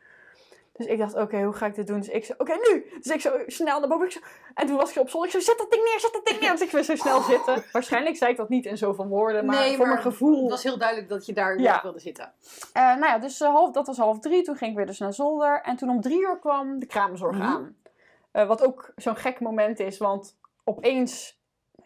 [0.71, 1.99] Dus ik dacht, oké, hoe ga ik dit doen?
[1.99, 2.86] Dus ik zei, oké, nu!
[3.01, 4.05] Dus ik zo snel naar boven.
[4.05, 4.19] Ik zo,
[4.53, 5.30] en toen was ik op zolder.
[5.30, 6.51] Ik zo, zet dat ding neer, zet dat ding neer.
[6.51, 7.63] Dus ik weer zo snel zitten.
[7.71, 10.41] Waarschijnlijk zei ik dat niet in zoveel woorden, maar nee, voor maar mijn gevoel.
[10.41, 11.80] Het was heel duidelijk dat je daar Ja.
[11.84, 12.34] wilde zitten.
[12.73, 14.41] Eh, nou ja, dus eh, half, dat was half drie.
[14.43, 15.61] Toen ging ik weer dus naar zolder.
[15.61, 17.45] En toen om drie uur kwam de kraamzorg Mhm.
[17.47, 17.75] aan.
[18.32, 21.38] Eh, wat ook zo'n gek moment is, want opeens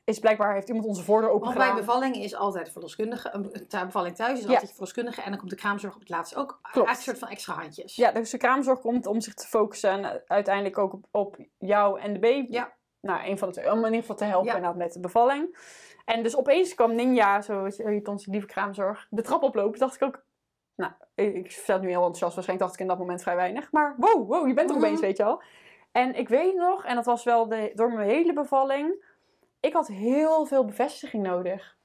[0.03, 1.85] is blijkbaar heeft iemand onze voordeur open Want bij gedaan.
[1.85, 3.51] bevalling is altijd verloskundige, een
[3.85, 4.51] bevalling thuis is Ja.
[4.53, 6.59] altijd verloskundige en dan komt de kraamzorg op het laatst ook.
[6.63, 7.95] Eigenlijk een soort van extra handjes.
[7.95, 11.99] Ja, dus de kraamzorg komt om zich te focussen en uiteindelijk ook op, op jou
[11.99, 12.51] en de baby.
[12.53, 12.73] Ja.
[13.01, 13.71] Nou, een van de twee.
[13.71, 14.55] Om in ieder geval te helpen Ja.
[14.55, 15.57] inderdaad met de bevalling.
[16.05, 19.79] En dus opeens kwam Ninja, zo heet onze lieve kraamzorg, de trap oplopen.
[19.79, 20.23] Dacht ik ook,
[20.75, 22.33] nou, ik vertel het nu heel enthousiast.
[22.35, 23.71] Waarschijnlijk dacht ik in dat moment vrij weinig.
[23.71, 24.85] Maar wow, wow, je bent er Mhm.
[24.85, 25.41] opeens, weet je wel.
[25.91, 29.05] En ik weet nog, en dat was wel de, door mijn hele bevalling,
[29.65, 31.75] ik had heel veel bevestiging nodig.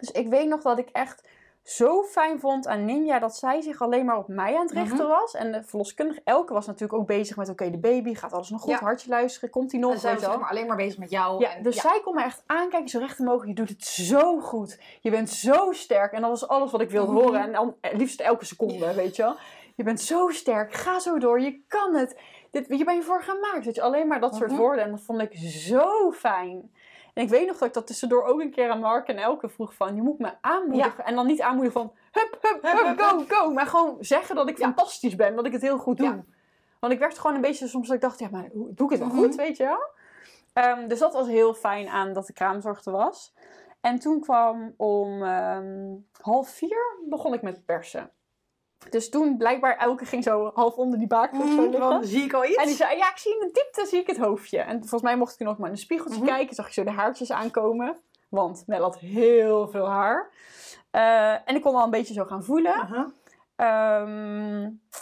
[0.00, 1.28] Dus ik weet nog dat ik echt
[1.62, 5.08] zo fijn vond aan Ninja dat zij zich alleen maar op mij aan het richten
[5.08, 5.34] was.
[5.34, 8.60] En de verloskundige Elke was natuurlijk ook bezig met: oké, de baby, gaat alles nog
[8.60, 8.70] goed?
[8.70, 8.78] Ja.
[8.78, 9.92] Hartje luisteren, komt hij nog?
[9.92, 11.40] En zij weet was je maar alleen maar bezig met jou.
[11.40, 13.46] Ja, en, dus zij kon me echt aankijken, zo recht omhoog.
[13.46, 14.80] Je doet het zo goed.
[15.00, 16.12] Je bent zo sterk.
[16.12, 17.22] En dat was alles wat ik wilde Mhm.
[17.22, 17.40] horen.
[17.40, 19.34] En dan, eh, liefst elke seconde, weet je wel.
[19.76, 20.72] Je bent zo sterk.
[20.72, 21.40] Ga zo door.
[21.40, 22.16] Je kan het.
[22.50, 23.64] dit, hier ben je voor gemaakt.
[23.64, 24.60] Dat je alleen maar dat soort Mhm.
[24.60, 24.84] woorden.
[24.84, 26.72] En dat vond ik zo fijn.
[27.12, 29.48] En ik weet nog dat ik dat tussendoor ook een keer aan Mark en Elke
[29.48, 29.94] vroeg van...
[29.94, 31.04] Je moet me aanmoedigen.
[31.04, 31.92] En dan niet aanmoedigen van...
[32.12, 33.50] Hup, hup, Hup, go, go.
[33.50, 34.64] Maar gewoon zeggen dat ik Ja.
[34.64, 35.36] fantastisch ben.
[35.36, 36.06] Dat ik het heel goed doe.
[36.06, 36.24] Ja.
[36.80, 38.18] Want ik werd gewoon een beetje soms dat ik dacht...
[38.18, 39.18] Ja, maar hoe- doe ik het wel Mhm.
[39.26, 39.90] goed, weet je wel?
[40.52, 43.34] Ehm, dus dat was heel fijn aan dat de kraamzorg er was.
[43.80, 48.10] En toen kwam om ehm, half vier begon ik met persen.
[48.90, 51.80] Dus toen blijkbaar Elke ging zo half onder die baarkruk zo liggen.
[51.90, 52.56] Dan zie ik al iets.
[52.56, 54.58] En die zei, ja, ik zie in de diepte zie ik het hoofdje.
[54.58, 56.28] En volgens mij mocht ik toen ook maar in een spiegeltje Mhm.
[56.28, 56.54] kijken.
[56.54, 57.96] Zag je zo de haartjes aankomen.
[58.28, 60.30] Want Mel had heel veel haar.
[60.90, 62.74] Eh, en ik kon al een beetje zo gaan voelen.
[63.56, 64.60] Ehm,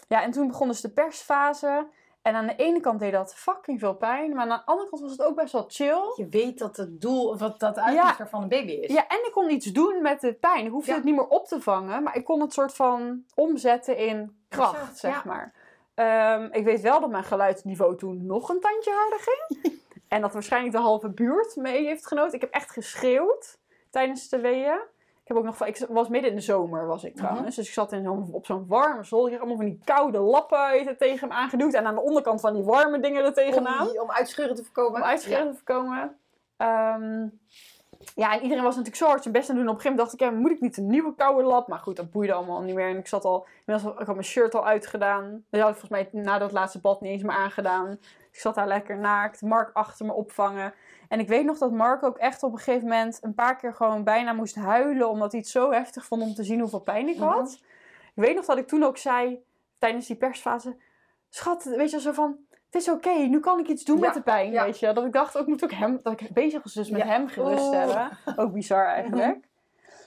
[0.08, 1.86] ja, en toen begon dus de persfase.
[2.22, 4.34] En aan de ene kant deed dat fucking veel pijn.
[4.34, 6.12] Maar aan de andere kant was het ook best wel chill.
[6.16, 8.92] Je weet dat het doel, of wat dat uitkomst van een baby is.
[8.92, 10.64] Ja, en ik kon iets doen met de pijn.
[10.64, 10.96] Ik hoefde Ja.
[10.96, 14.98] het niet meer op te vangen, maar ik kon het soort van omzetten in kracht,
[14.98, 15.22] zeg ja.
[15.24, 15.54] maar.
[15.94, 19.78] Ehm, ik weet wel dat mijn geluidsniveau toen nog een tandje harder ging.
[20.08, 22.34] en dat waarschijnlijk de halve buurt mee heeft genoten.
[22.34, 23.58] Ik heb echt geschreeuwd
[23.90, 24.80] tijdens de weeën.
[25.30, 27.56] Ik, heb ook nog, van- ik was midden in de zomer, was ik trouwens.
[27.56, 29.32] Dus ik zat in zo'n, op zo'n warme zolder.
[29.32, 31.72] Ik allemaal van die koude lappen tegen me aangeduwd.
[31.74, 35.00] En aan de onderkant van die warme dingen er tegenaan Om, om uitscheuren te voorkomen.
[35.00, 36.16] om uitscheren te voorkomen.
[36.56, 37.26] Ehm,
[38.14, 39.74] ja, en iedereen was natuurlijk zo hard zijn best aan het doen.
[39.74, 41.68] Op een gegeven moment dacht ik, ja, moet ik niet een nieuwe koude lap?
[41.68, 42.88] Maar goed, dat boeide allemaal niet meer.
[42.88, 45.44] En ik zat al, inmiddels had ik had mijn shirt al uitgedaan.
[45.50, 47.90] Dat had ik volgens mij na dat laatste bad niet eens meer aangedaan.
[48.32, 50.74] Ik zat daar lekker naakt, Mark achter me opvangen.
[51.10, 53.74] En ik weet nog dat Mark ook echt op een gegeven moment een paar keer
[53.74, 55.08] gewoon bijna moest huilen.
[55.08, 57.42] Omdat hij het zo heftig vond om te zien hoeveel pijn ik had.
[57.42, 57.54] Mhm.
[58.14, 59.42] Ik weet nog dat ik toen ook zei,
[59.78, 60.76] tijdens die persfase...
[61.28, 62.36] Schat, weet je, zo van...
[62.50, 64.64] Het is oké, nu kan ik iets doen Ja, met de pijn, ja.
[64.64, 64.92] weet je.
[64.92, 66.00] Dat ik dacht, ook moet ook hem...
[66.02, 67.06] Dat ik bezig was dus met Ja.
[67.06, 68.10] hem geruststellen.
[68.36, 69.36] Ook bizar eigenlijk.
[69.36, 69.38] Mhm.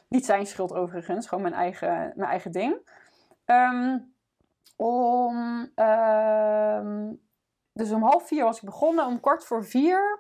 [0.07, 2.75] Niet zijn schuld overigens, gewoon mijn eigen, mijn eigen ding.
[3.45, 3.97] Ehm,
[4.75, 5.69] om...
[5.75, 7.11] ehm,
[7.73, 9.05] dus om half vier was ik begonnen.
[9.05, 10.19] Om kwart voor vier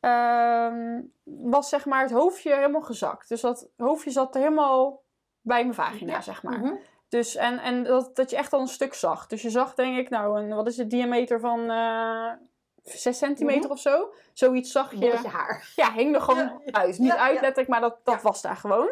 [0.00, 3.28] ehm, was zeg maar het hoofdje helemaal gezakt.
[3.28, 5.02] Dus dat hoofdje zat helemaal
[5.40, 6.20] bij mijn vagina, Ja.
[6.20, 6.58] zeg maar.
[6.58, 6.74] Mhm.
[7.08, 9.26] Dus, en en dat, dat je echt al een stuk zag.
[9.26, 12.30] Dus je zag denk ik, nou, een, wat is het diameter van eh
[12.82, 13.70] 6 centimeter Mhm.
[13.72, 14.12] of zo.
[14.32, 14.98] Zoiets zag je.
[14.98, 15.72] bolletje haar.
[15.76, 16.98] Ja, hing er gewoon Ja, uit.
[16.98, 18.90] Niet Ja, letterlijk, maar dat, dat was daar gewoon.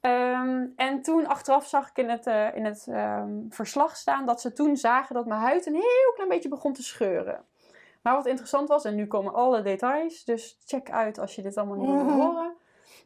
[0.00, 4.40] Ehm, en toen achteraf zag ik in het, eh, in het ehm, verslag staan dat
[4.40, 7.44] ze toen zagen dat mijn huid een heel klein beetje begon te scheuren.
[8.08, 11.56] Maar wat interessant was, en nu komen alle details, dus check uit als je dit
[11.56, 12.12] allemaal niet wil Mhm.
[12.20, 12.54] horen,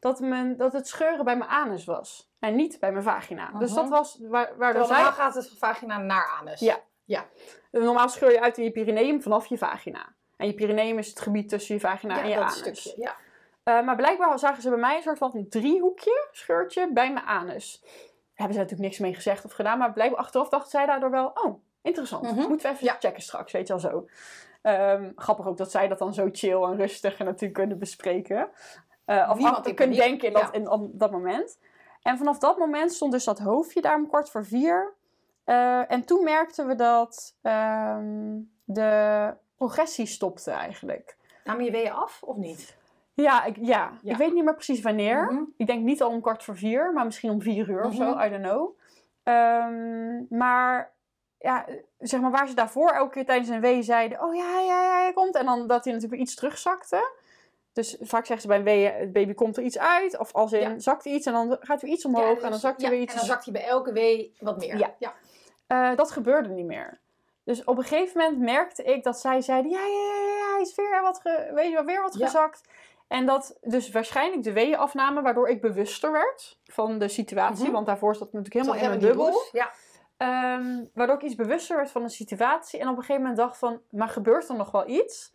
[0.00, 2.30] dat, mijn, dat het scheuren bij mijn anus was.
[2.38, 3.50] En niet bij mijn vagina.
[3.58, 3.80] Dus Mhm.
[3.80, 4.94] dat was wa- waardoor zij...
[4.96, 6.60] normaal gaat het van vagina naar anus.
[6.60, 6.80] Ja.
[7.04, 7.24] Ja.
[7.70, 10.12] Normaal scheur je uit in je perineum vanaf je vagina.
[10.36, 12.56] En je perineum is het gebied tussen je vagina en je dat anus.
[12.58, 12.94] stukje.
[12.96, 13.16] Ja.
[13.62, 17.80] Eh, maar blijkbaar zagen ze bij mij een soort van driehoekje, scheurtje, bij mijn anus.
[17.80, 17.90] Daar
[18.34, 19.78] hebben ze natuurlijk niks mee gezegd of gedaan.
[19.78, 21.30] Maar blijkbaar achteraf dachten zij daardoor wel...
[21.34, 22.22] Oh, interessant.
[22.22, 22.48] Mhm.
[22.48, 22.96] Moeten we even Ja.
[22.98, 24.06] checken straks, weet je wel zo.
[24.62, 28.48] Ehm, grappig ook dat zij dat dan zo chill en rustig en natuurlijk kunnen bespreken.
[29.04, 30.52] Eh of Niemand in kunnen denken in dat, Ja.
[30.52, 31.58] in, op dat moment.
[32.02, 34.92] En vanaf dat moment stond dus dat hoofdje daar om kwart voor vier.
[35.44, 41.16] Eh, en toen merkten we dat ehm, de progressie stopte eigenlijk.
[41.44, 42.76] Namen je weeën af of niet?
[43.14, 43.92] Ja, ik, ja.
[44.02, 44.12] Ja.
[44.12, 45.24] ik weet niet meer precies wanneer.
[45.32, 45.42] Mhm.
[45.56, 48.10] Ik denk niet al om kwart voor vier, maar misschien om vier uur of zo.
[48.14, 48.24] Mhm.
[48.24, 48.78] I don't know.
[49.22, 50.92] Ehm, maar
[51.42, 51.66] ja,
[51.98, 54.22] zeg maar waar ze daarvoor elke keer tijdens een wee zeiden...
[54.22, 55.34] Oh ja, ja, ja, hij komt.
[55.34, 57.10] En dan dat hij natuurlijk iets terugzakte.
[57.72, 60.18] Dus vaak zeggen ze bij een wee, het baby komt er iets uit.
[60.18, 60.78] Of als in, Ja.
[60.78, 62.40] zakt iets en dan gaat er iets omhoog.
[62.40, 63.12] en dan zakt er ja, weer iets.
[63.12, 64.92] En dan zakt hij bij elke wee wat meer.
[64.98, 65.14] Ja.
[65.66, 67.00] Eh, dat gebeurde niet meer.
[67.44, 69.86] Dus op een gegeven moment merkte ik dat zij zeiden: Ja, ja,
[70.36, 72.60] ja, hij is weer wat, ge- weet je wel, weer wat gezakt.
[73.08, 77.64] En dat dus waarschijnlijk de weeën afnamen, waardoor ik bewuster werd van de situatie.
[77.64, 77.72] Mhm.
[77.72, 79.24] Want daarvoor zat ik natuurlijk helemaal in bubbel.
[79.24, 79.48] die roes.
[79.52, 79.70] Ja.
[80.22, 82.80] Ehm, waardoor ik iets bewuster werd van de situatie.
[82.80, 85.32] En op een gegeven moment dacht van, maar gebeurt er nog wel iets?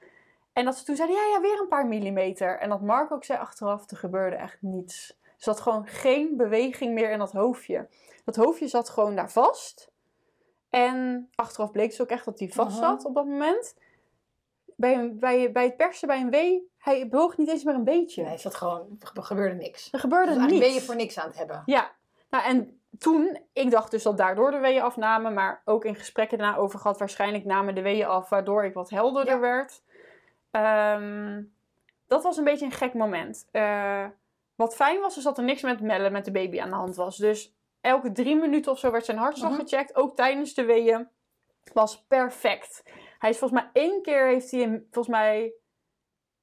[0.53, 2.59] En dat ze toen zeiden, ja, ja, weer een paar millimeter.
[2.59, 5.17] En dat Mark ook zei achteraf, er gebeurde echt niets.
[5.23, 7.87] Er zat gewoon geen beweging meer in dat hoofdje.
[8.25, 9.91] Dat hoofdje zat gewoon daar vast.
[10.69, 13.75] En achteraf bleek ze ook echt dat hij vast zat op dat moment.
[14.75, 18.23] Bij, bij, bij het persen, bij een wee, hij bewoog niet eens meer een beetje.
[18.23, 19.89] Nee, zat gewoon, er gebeurde niks.
[19.91, 20.59] Er gebeurde Dus niets.
[20.59, 21.63] ben je voor niks aan het hebben.
[21.65, 21.91] Ja,
[22.29, 26.37] nou en toen, ik dacht dus dat daardoor de weeën afnamen, maar ook in gesprekken
[26.37, 29.39] daarna over gehad, waarschijnlijk namen de weeën af, waardoor ik wat helderder Ja.
[29.39, 29.83] werd.
[30.51, 31.43] Ehm,
[32.07, 33.47] dat was een beetje een gek moment.
[33.51, 34.05] Eh,
[34.55, 36.95] wat fijn was, is dat er niks met Melle, met de baby aan de hand
[36.95, 37.17] was.
[37.17, 39.59] Dus elke drie minuten of zo werd zijn hartslag Mhm.
[39.59, 41.07] gecheckt, ook tijdens de weeën.
[41.73, 42.83] Was perfect.
[43.19, 45.53] Hij is volgens mij één keer heeft hij een, volgens mij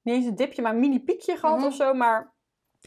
[0.01, 1.65] niet eens een dipje, maar een mini piekje gehad Mhm.
[1.67, 2.33] of zo, maar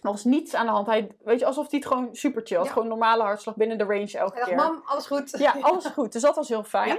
[0.03, 0.86] er was niets aan de hand.
[0.86, 2.66] Hij, weet je, alsof hij het gewoon super chill had.
[2.66, 2.72] Ja.
[2.72, 4.57] Gewoon normale hartslag binnen de range elke Hij dacht, keer.
[4.57, 5.30] mam, alles goed?
[5.38, 6.12] Ja, alles goed.
[6.12, 6.88] Dus dat was heel fijn.
[6.96, 6.99] Ja.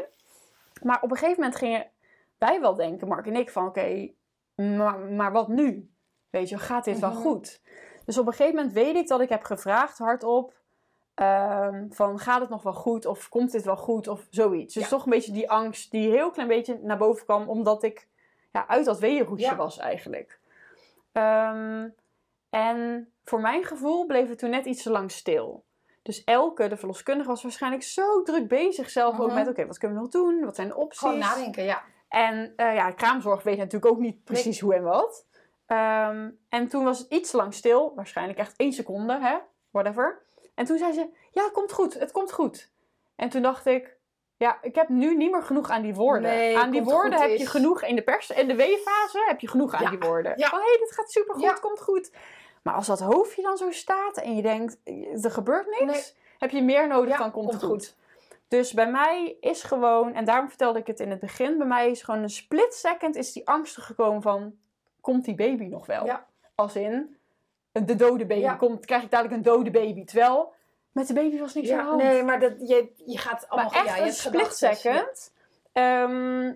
[0.84, 1.86] Maar op een gegeven moment ging
[2.38, 4.10] wij wel denken, Mark en ik, van oké,
[4.56, 5.90] maar, maar wat nu?
[6.30, 7.20] Weet je, gaat dit wel Mhm.
[7.22, 7.62] goed?
[8.06, 10.54] Dus op een gegeven moment weet ik dat ik heb gevraagd hardop
[11.14, 14.74] ehm, van gaat het nog wel goed of komt dit wel goed of zoiets.
[14.74, 14.90] Dus Ja.
[14.90, 18.08] toch een beetje die angst die heel klein beetje naar boven kwam omdat ik
[18.52, 19.56] ja, uit dat weeënhoesje Ja.
[19.56, 20.40] was eigenlijk.
[21.12, 21.88] Ehm,
[22.50, 25.66] en voor mijn gevoel bleef het toen net iets te lang stil.
[26.02, 29.36] Dus Elke, de verloskundige, was waarschijnlijk zo druk bezig zelf ook Mhm.
[29.36, 29.48] met...
[29.48, 30.46] oké, wat kunnen we nog doen?
[30.46, 31.00] Wat zijn de opties?
[31.00, 31.84] Gewoon nadenken, ja.
[32.10, 35.28] En eh, ja, kraamzorg weet natuurlijk ook niet precies hoe en wat.
[35.66, 37.92] Ehm, en toen was het iets te lang stil.
[37.96, 39.38] Waarschijnlijk echt één seconde, hè?
[39.70, 40.26] Whatever.
[40.56, 41.94] En toen zei ze, ja, het komt goed.
[41.94, 42.72] Het komt goed.
[43.16, 43.98] En toen dacht ik...
[44.40, 46.22] Ja, ik heb nu niet meer genoeg aan die woorden.
[46.22, 49.48] Nee, aan die woorden heb je genoeg in de pers, in de weefase heb je
[49.48, 49.90] genoeg aan Ja.
[49.90, 50.34] die woorden.
[50.36, 50.50] Ja.
[50.50, 51.54] Hé, hey, dit gaat supergoed, Ja.
[51.54, 52.12] komt goed.
[52.62, 54.78] Maar als dat hoofdje dan zo staat en je denkt,
[55.24, 56.04] er gebeurt niks, Nee.
[56.38, 57.70] heb je meer nodig dan komt, komt goed.
[57.70, 57.96] goed.
[58.48, 61.90] Dus bij mij is gewoon, en daarom vertelde ik het in het begin, bij mij
[61.90, 64.54] is gewoon een split second is die angst gekomen van,
[65.02, 66.10] komt die baby nog wel?
[66.56, 67.18] Als in,
[67.72, 70.04] de dode baby, komt, krijg ik dadelijk een dode baby?
[70.06, 70.54] Terwijl,
[71.00, 72.04] met de baby was niks aan de Ja, hand.
[72.04, 73.72] nee, maar dat, je, je gaat allemaal...
[73.72, 75.34] maar echt ja, je een hebt split second.
[75.74, 76.48] Ehm,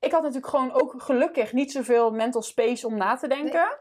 [0.00, 3.78] ik had natuurlijk gewoon ook gelukkig niet zoveel mental space om na te denken.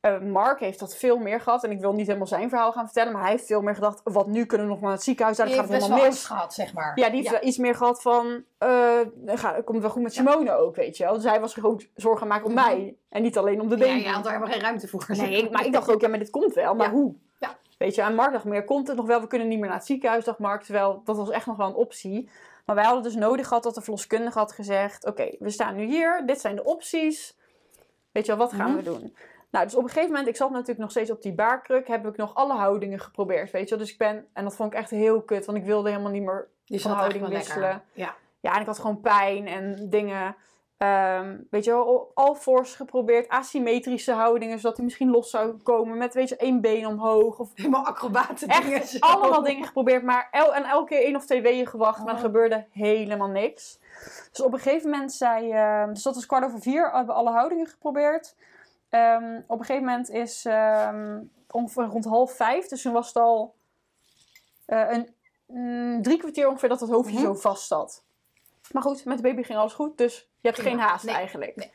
[0.00, 1.64] Eh, Mark heeft dat veel meer gehad.
[1.64, 3.12] En ik wil niet helemaal zijn verhaal gaan vertellen.
[3.12, 5.36] Maar hij heeft veel meer gedacht, wat nu kunnen we nog naar het ziekenhuis?
[5.36, 5.44] Ja.
[5.44, 6.26] Daar gaat het helemaal angst mis.
[6.26, 6.92] gehad, zeg maar.
[6.98, 10.76] Ja, die heeft iets meer gehad van, eh ga, komt wel goed met Simone ook,
[10.76, 11.14] weet je wel.
[11.14, 12.64] Dus hij was ook zorgen aan maken om Mhm.
[12.64, 12.96] mij.
[13.08, 14.02] En niet alleen om de Ja, baby.
[14.02, 15.04] je had er helemaal geen ruimte voor.
[15.08, 16.74] Nee, maar ik dacht ook, ja, maar dit komt wel.
[16.74, 16.92] Maar Ja.
[16.92, 17.14] hoe?
[17.82, 19.20] Weet je, en Mark dacht meer, komt het nog wel?
[19.20, 20.62] We kunnen niet meer naar het ziekenhuis, dacht Mark.
[20.62, 22.30] Terwijl, dat was echt nog wel een optie.
[22.66, 25.06] Maar wij hadden dus nodig gehad dat de verloskundige had gezegd...
[25.06, 27.36] Oké, we staan nu hier, dit zijn de opties.
[28.12, 28.76] Weet je wel, wat gaan Mhm.
[28.76, 29.16] we doen?
[29.50, 31.88] Nou, dus op een gegeven moment, ik zat natuurlijk nog steeds op die baarkruk...
[31.88, 33.78] heb ik nog alle houdingen geprobeerd, weet je wel.
[33.78, 36.22] Dus ik ben, en dat vond ik echt heel kut, want ik wilde helemaal niet
[36.22, 37.60] meer Die van houding wisselen.
[37.62, 37.82] lekker.
[37.92, 38.14] Ja.
[38.40, 40.36] Ja, en ik had gewoon pijn en dingen.
[40.82, 45.98] Ehm, weet je wel, al fors geprobeerd, asymmetrische houdingen, zodat hij misschien los zou komen
[45.98, 47.38] met, weet je, één been omhoog.
[47.38, 48.86] Of Helemaal acrobaten dingen.
[48.86, 48.98] zo.
[48.98, 52.14] allemaal dingen geprobeerd, maar el en elke keer één of twee weeën gewacht, maar er
[52.14, 52.20] Oh.
[52.20, 53.78] gebeurde helemaal niks.
[54.30, 57.12] Dus op een gegeven moment zei, ehm, dus dat was kwart over vier, hebben we
[57.12, 58.34] alle houdingen geprobeerd.
[58.88, 60.46] Ehm, op een gegeven moment is
[61.50, 63.54] ongeveer rond half vijf, dus toen was het al
[64.64, 65.14] eh, een
[65.46, 67.22] mm, drie kwartier ongeveer dat het hoofdje Mhm.
[67.24, 68.02] zo vast zat.
[68.72, 70.70] Maar goed, met de baby ging alles goed, dus je hebt Prima.
[70.70, 71.56] geen haast Nee, eigenlijk.
[71.56, 71.70] nee.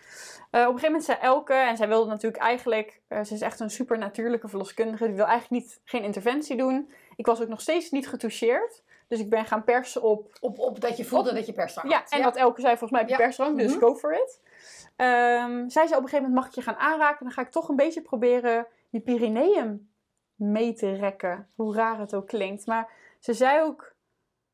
[0.51, 3.41] Eh, op een gegeven moment zei Elke, en zij wilde natuurlijk eigenlijk, eh, ze is
[3.41, 6.91] echt een super natuurlijke verloskundige, die wil eigenlijk niet, geen interventie doen.
[7.15, 10.81] Ik was ook nog steeds niet getoucheerd, dus ik ben gaan persen op Op, op
[10.81, 12.11] dat je voelde dat je persdrang ja, had.
[12.11, 13.23] en wat Elke zei, volgens mij heb je Ja.
[13.23, 13.79] persdrang, dus Mhm.
[13.79, 14.41] go for it.
[14.95, 17.23] Ehm, zij zei op een gegeven moment, mag ik je gaan aanraken?
[17.25, 19.89] Dan ga ik toch een beetje proberen je perineum
[20.35, 21.49] mee te rekken.
[21.55, 22.65] Hoe raar het ook klinkt.
[22.65, 22.89] Maar
[23.19, 23.93] ze zei ook,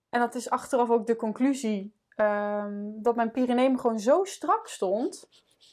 [0.09, 5.29] en dat is achteraf ook de conclusie, ehm, dat mijn perineum gewoon zo strak stond,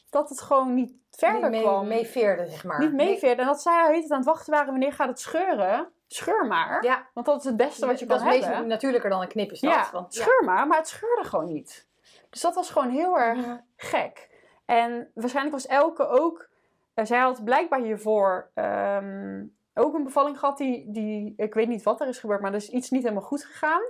[0.09, 1.87] dat het gewoon niet verder mee, kwam.
[1.87, 2.79] meeveerde, zeg maar.
[2.79, 3.41] niet meeveerde.
[3.41, 5.87] En dat zij heet het aan het wachten waren, wanneer gaat het scheuren?
[6.07, 6.83] Scheur maar.
[6.83, 8.55] Ja, Want dat is het beste wat je dat kan is hebben.
[8.57, 9.71] meest natuurlijker dan een knip is dat.
[9.71, 10.21] Ja, want, ja.
[10.21, 11.87] scheur maar, maar het scheurde gewoon niet.
[12.29, 14.29] Dus dat was gewoon heel erg gek.
[14.65, 16.49] En waarschijnlijk was Elke ook...
[16.93, 21.33] eh, zij had blijkbaar hiervoor ehm, ook een bevalling gehad die, die...
[21.37, 23.81] Ik weet niet wat er is gebeurd, maar er is iets niet helemaal goed gegaan.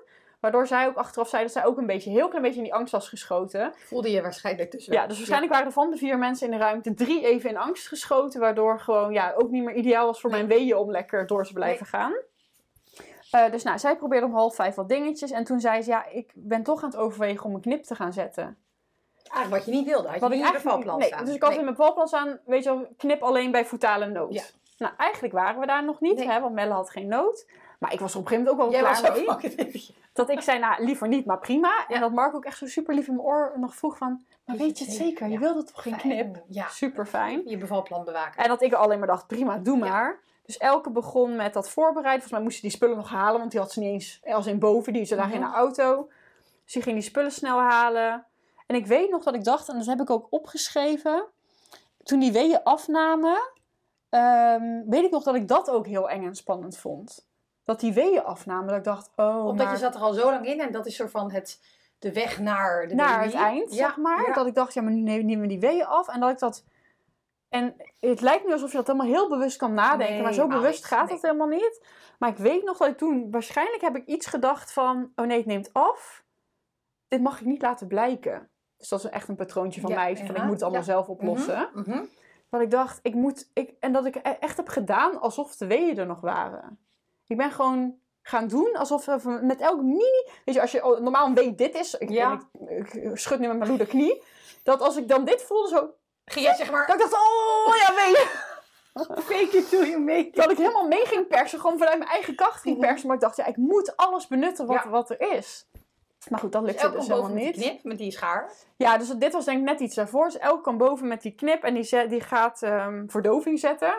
[0.42, 2.74] Waardoor zij ook achteraf zei dat zij ook een beetje, heel klein beetje in die
[2.74, 3.74] angst was geschoten.
[3.78, 6.64] Voelde je waarschijnlijk dus Ja, dus waarschijnlijk waren er van de vier mensen in de
[6.64, 8.40] ruimte drie even in angst geschoten.
[8.40, 11.54] Waardoor gewoon ja, ook niet meer ideaal was voor mijn weeën om lekker door te
[11.54, 12.14] blijven gaan.
[13.32, 15.32] Eh, dus nou, zij probeerde om half vijf wat dingetjes.
[15.32, 17.96] En toen zei ze, ja, ik ben toch aan het overwegen om een knip te
[17.96, 18.58] gaan zetten.
[19.32, 20.08] Eigenlijk wat je niet wilde.
[20.08, 21.26] Had je Wat niet in valplan nee, staan.
[21.26, 21.60] Dus ik had Nee.
[21.60, 24.34] in mijn valplan staan, weet je wel, knip alleen bij fetale nood.
[24.34, 24.44] Ja.
[24.78, 26.28] Nou, eigenlijk waren we daar nog niet, Nee.
[26.28, 27.46] hè, want Melle had geen nood.
[27.82, 29.96] Maar ik was er op een gegeven moment ook wel Jij klaar was mee.
[30.14, 31.86] Dat ik zei, nou, liever niet, maar prima.
[31.88, 31.96] Ja.
[31.96, 34.24] En dat Mark ook echt zo super lief in mijn oor nog vroeg van...
[34.46, 35.28] Maar weet je het zeker?
[35.28, 35.40] Je Ja.
[35.40, 36.44] wilde toch geen knip?
[36.48, 37.42] Ja, Super fijn.
[37.46, 38.44] je bevalplan bewaken.
[38.44, 40.20] En dat ik alleen maar dacht, prima, doe maar.
[40.46, 42.12] Dus Elke begon met dat voorbereiden.
[42.22, 44.46] Volgens mij moest ze die spullen nog halen, want die had ze niet eens als
[44.48, 44.94] in boven.
[44.94, 45.50] Die ze lagen in Mhm.
[45.52, 46.10] de auto.
[46.64, 48.26] Dus die ging die spullen snel halen.
[48.68, 51.24] En ik weet nog dat ik dacht, en dat heb ik ook opgeschreven.
[52.04, 53.52] Toen die weeën afnamen,
[54.10, 57.30] ehm, weet ik nog dat ik dat ook heel eng en spannend vond.
[57.72, 60.32] Dat die weeën afnamen, dat ik dacht, oh, Omdat maar je zat er al zo
[60.32, 61.62] lang in en dat is soort van het,
[62.00, 63.32] de weg naar de naar baby.
[63.32, 64.28] het eind, Ja, zeg maar.
[64.28, 64.34] ja.
[64.34, 66.08] Dat ik dacht, ja, maar nu nemen die weeën af.
[66.08, 66.64] En dat ik dat...
[67.50, 70.14] En het lijkt nu alsof je dat helemaal heel bewust kan nadenken.
[70.14, 70.86] Nee, maar zo bewust niet.
[70.86, 71.14] gaat Nee.
[71.14, 71.86] dat helemaal niet.
[72.20, 73.32] Maar ik weet nog dat ik toen...
[73.32, 75.12] Waarschijnlijk heb ik iets gedacht van...
[75.16, 76.24] Oh nee, het neemt af.
[77.08, 78.50] Dit mag ik niet laten blijken.
[78.78, 80.18] Dus dat is echt een patroontje van Ja, mij.
[80.18, 80.86] Van ik moet het allemaal ja.
[80.86, 81.70] zelf oplossen.
[82.50, 83.50] Dat ik dacht, ik moet...
[83.54, 86.80] Ik, en dat ik e- echt heb gedaan alsof de weeën er nog waren.
[87.32, 90.26] Ik ben gewoon gaan doen alsof we met elk mini...
[90.46, 91.94] Weet je, als je oh, normaal een wee dit is...
[91.98, 92.42] Ik, Ja.
[92.68, 94.24] ik, ik schud nu met mijn loede knie.
[94.64, 95.94] dat als ik dan dit voelde, zo,
[96.26, 98.28] Ging jij zeg maar, dat ik dacht, oh ja, weet je.
[99.34, 100.36] fake it till you make it.
[100.36, 102.88] Dat ik helemaal mee ging persen, gewoon vanuit mijn eigen kracht ging Mhm.
[102.88, 103.08] persen.
[103.08, 104.90] Maar ik dacht, ja, ik moet alles benutten wat, Ja.
[104.90, 105.68] wat er is.
[106.30, 107.54] Maar goed, dat lukte dus dus helemaal met niet.
[107.54, 108.52] die knip, met die schaar.
[108.78, 110.26] Ja, dus dit was denk ik net iets daarvoor.
[110.26, 113.94] Dus elke kan boven met die knip en die, zet, die gaat ehm, verdoving zetten.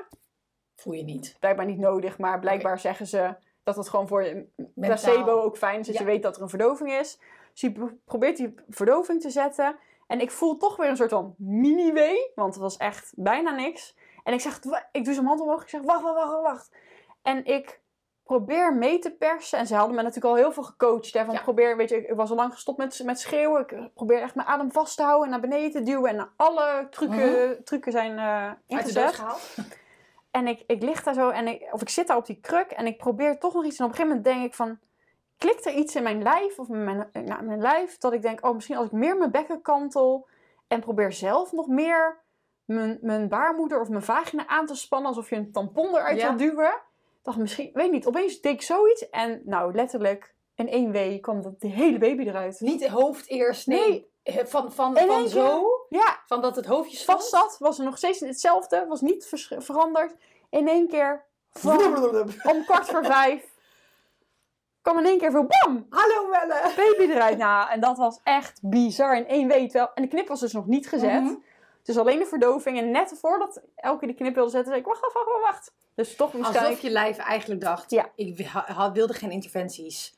[0.82, 1.36] Voel je niet.
[1.40, 5.80] Blijkbaar niet nodig, maar blijkbaar zeggen ze dat het gewoon voor je placebo ook fijn
[5.80, 5.86] is.
[5.86, 7.18] Dat je weet dat er een verdoving is.
[7.52, 9.76] Dus je pro- probeert die verdoving te zetten.
[10.06, 12.30] En ik voel toch weer een soort van mini-wee.
[12.34, 13.96] Want het was echt bijna niks.
[14.24, 14.60] En ik zeg,
[14.92, 15.62] ik doe zijn hand omhoog.
[15.62, 16.70] Ik zeg, wacht, wacht, wacht, wacht.
[17.22, 17.80] En ik
[18.22, 19.58] probeer mee te persen.
[19.58, 21.12] En ze hadden me natuurlijk al heel veel gecoacht.
[21.12, 21.40] Hè, van Ja.
[21.40, 23.60] probeer, weet je, ik was al lang gestopt met, met schreeuwen.
[23.60, 26.10] Ik probeer echt mijn adem vast te houden en naar beneden te duwen.
[26.18, 28.46] En alle trucken, trucken zijn eh Mhm.
[28.46, 29.14] Uit de doos ingezet.
[29.14, 29.40] gehaald.
[30.32, 32.70] En ik, ik lig daar zo en ik, of ik zit daar op die kruk
[32.70, 33.78] en ik probeer toch nog iets.
[33.78, 34.78] En op een gegeven moment denk ik van,
[35.38, 38.54] klikt er iets in mijn lijf of mijn, in mijn lijf dat ik denk, oh
[38.54, 40.28] misschien als ik meer mijn bekken kantel
[40.68, 42.20] en probeer zelf nog meer
[42.64, 46.28] mijn, mijn baarmoeder of mijn vagina aan te spannen alsof je een tampon eruit Ja.
[46.28, 46.80] wil duwen.
[47.22, 51.42] Dacht misschien, weet niet, opeens deed ik zoiets en nou letterlijk in één week kwam
[51.42, 52.60] dat de hele baby eruit.
[52.60, 53.88] Niet hoofd eerst, nee.
[53.88, 54.10] Nee.
[54.22, 57.18] Eh, Van, van, van zo, Ja, van dat het hoofdje stond.
[57.18, 60.14] vast zat, was er nog steeds hetzelfde, was niet vers- veranderd.
[60.50, 61.24] In één keer,
[62.52, 63.44] om kwart voor vijf,
[64.82, 66.72] kwam in één keer zo bam, Hallo Welle.
[66.76, 67.38] baby eruit.
[67.38, 69.70] Nou, en dat was echt bizar in één week.
[69.70, 71.22] Terwijl, en de knip was dus nog niet gezet.
[71.22, 71.34] Mhm.
[71.82, 72.78] Dus alleen de verdoving.
[72.78, 75.74] En net voordat Elke die knip wilde zetten, zei ik, wacht, wacht, wacht, wacht.
[75.94, 76.78] Dus toch moest Alsof ik...
[76.78, 78.10] je lijf eigenlijk dacht, Ja.
[78.14, 78.50] ik
[78.92, 80.16] wilde geen interventies.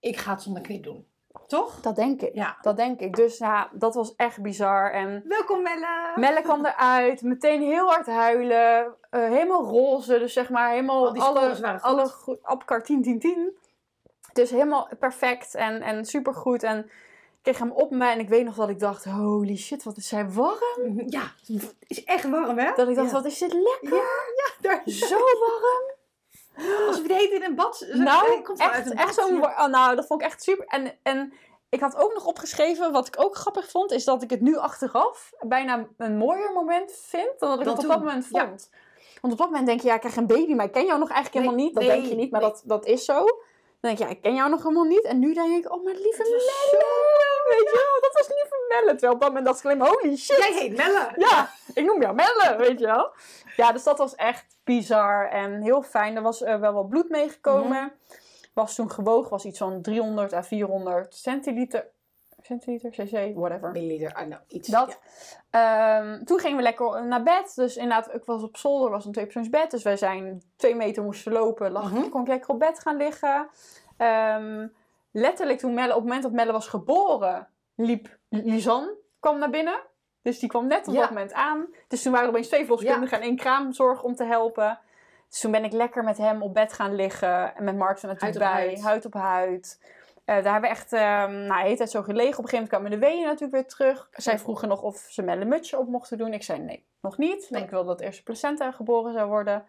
[0.00, 1.06] Ik ga het zonder knip doen.
[1.50, 1.80] Toch?
[1.80, 2.34] Dat denk ik.
[2.34, 2.56] Ja.
[2.60, 3.16] Dat denk ik.
[3.16, 4.92] Dus ja, dat was echt bizar.
[4.92, 6.12] En Welkom Welle.
[6.14, 8.94] Melle kwam eruit, meteen heel hard huilen.
[9.10, 12.38] eh, helemaal roze, dus zeg maar helemaal Al die alle, waren alle goed.
[12.42, 13.56] Apkar 10, 10, 10.
[14.32, 16.62] Dus helemaal perfect en, en supergoed.
[16.62, 19.82] En ik kreeg hem op me en ik weet nog dat ik dacht, holy shit,
[19.82, 21.02] wat is zij warm.
[21.06, 22.72] Ja, het is echt warm hè?
[22.74, 23.14] Dat ik dacht, Ja.
[23.14, 23.96] wat is dit lekker.
[24.36, 25.98] Ja, daar is Zo warm.
[26.66, 27.86] Hele tijd in een bad...
[27.92, 29.44] Nou, komt uit echt, echt zo'n...
[29.44, 30.66] Oh, nou, dat vond ik echt super.
[30.66, 31.32] En, en
[31.68, 34.56] ik had ook nog opgeschreven, wat ik ook grappig vond, is dat ik het nu
[34.56, 38.46] achteraf bijna een mooier moment vind dan dat ik het op dat moment ja.
[38.46, 38.70] vond.
[39.20, 40.98] Want op dat moment denk je, ja, ik krijg een baby, maar ik ken jou
[40.98, 41.74] nog eigenlijk Nee, helemaal niet.
[41.74, 42.50] Dat nee, denk je niet, maar nee.
[42.50, 43.24] dat, dat is zo.
[43.80, 45.02] Dan denk je, ja, ik ken jou nog helemaal niet.
[45.02, 47.39] En nu denk ik, oh, mijn lieve Melle.
[47.50, 48.90] Weet je wel, dat was lieve Melle.
[48.90, 50.36] Terwijl op dat moment dacht ik alleen maar, holy shit.
[50.36, 51.12] Jij heet Melle.
[51.16, 53.12] Ja, ik noem jou Melle, weet je wel.
[53.56, 56.16] Ja, dus dat was echt bizar en heel fijn.
[56.16, 57.92] Er was eh, wel wat bloed meegekomen.
[58.54, 61.88] Was toen gewogen, was iets van 300 à 400 centiliter.
[62.42, 63.70] Centiliter, cc, whatever.
[63.70, 64.68] Milliliter, ah, nou, iets.
[64.68, 64.98] Dat.
[65.50, 67.52] Ehm, toen gingen we lekker naar bed.
[67.54, 69.70] Dus inderdaad, ik was op zolder, was een tweepersoonsbed.
[69.70, 71.70] Dus wij zijn twee meter moesten lopen.
[71.72, 72.08] Lag, Mhm.
[72.08, 73.48] kon ik lekker op bed gaan liggen.
[73.96, 74.66] Ehm,
[75.10, 79.80] letterlijk, toen Melle, op het moment dat Melle was geboren, liep Lisanne, kwam naar binnen.
[80.22, 81.00] Dus die kwam net op Ja.
[81.00, 81.66] dat moment aan.
[81.88, 84.78] Dus toen waren er opeens twee verloskundigen en één kraamzorg om te helpen.
[85.28, 87.54] Dus toen ben ik lekker met hem op bed gaan liggen.
[87.56, 88.48] En met Mark er natuurlijk bij.
[88.48, 88.82] huid.
[88.82, 89.78] Huid op huid.
[90.24, 92.38] Eh, daar hebben we echt, ehm nou, de tijd zo gelegen.
[92.38, 94.08] Op een gegeven moment kwamen de weeën natuurlijk weer terug.
[94.12, 96.32] Zij vroegen nog of ze Melle een mutsje op mochten doen.
[96.32, 97.48] Ik zei nee, nog niet.
[97.48, 99.64] Want ik wilde dat eerst de placenta geboren zou worden.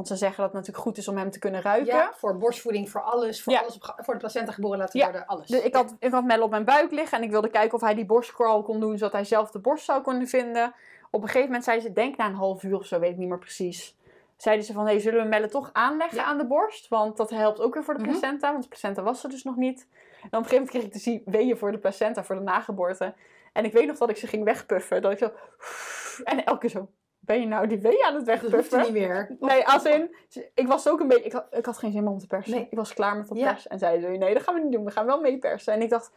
[0.00, 1.94] Want ze zeggen dat het natuurlijk goed is om hem te kunnen ruiken.
[1.94, 3.42] Ja, voor borstvoeding, voor alles.
[3.42, 3.60] Voor, Ja.
[3.60, 5.04] alles op, voor de placenta geboren laten Ja.
[5.04, 5.46] worden, alles.
[5.46, 7.80] Dus ik had, ik had Melle op mijn buik liggen en ik wilde kijken of
[7.80, 10.74] hij die borstcrawl kon doen, zodat hij zelf de borst zou kunnen vinden.
[11.10, 13.16] Op een gegeven moment zei ze, denk na een half uur of zo, weet ik
[13.16, 13.96] niet meer precies.
[14.36, 16.88] Zeiden ze van, hey, zullen we Melle toch aanleggen aan de borst?
[16.88, 18.10] Want dat helpt ook weer voor de Mhm.
[18.10, 19.86] placenta, want de placenta was er dus nog niet.
[20.20, 22.42] En op een gegeven moment kreeg ik te zien weeën voor de placenta, voor de
[22.42, 23.14] nageboorte.
[23.52, 25.02] En ik weet nog dat ik ze ging wegpuffen.
[25.02, 25.30] Dat ik zo...
[26.24, 26.88] En elke keer zo,
[27.30, 28.80] ben je nou die weeën aan het dat wegpuffen?
[28.80, 29.36] niet meer.
[29.40, 30.14] Nee, als in,
[30.54, 32.54] ik was ook een beetje, ik had, ik had geen zin meer om te persen.
[32.54, 32.66] Nee.
[32.70, 33.52] Ik was klaar met dat Ja.
[33.52, 33.70] persen.
[33.70, 34.84] En zeiden ze, nee, dat gaan we niet doen.
[34.84, 35.72] We gaan wel mee persen.
[35.72, 36.12] En ik dacht,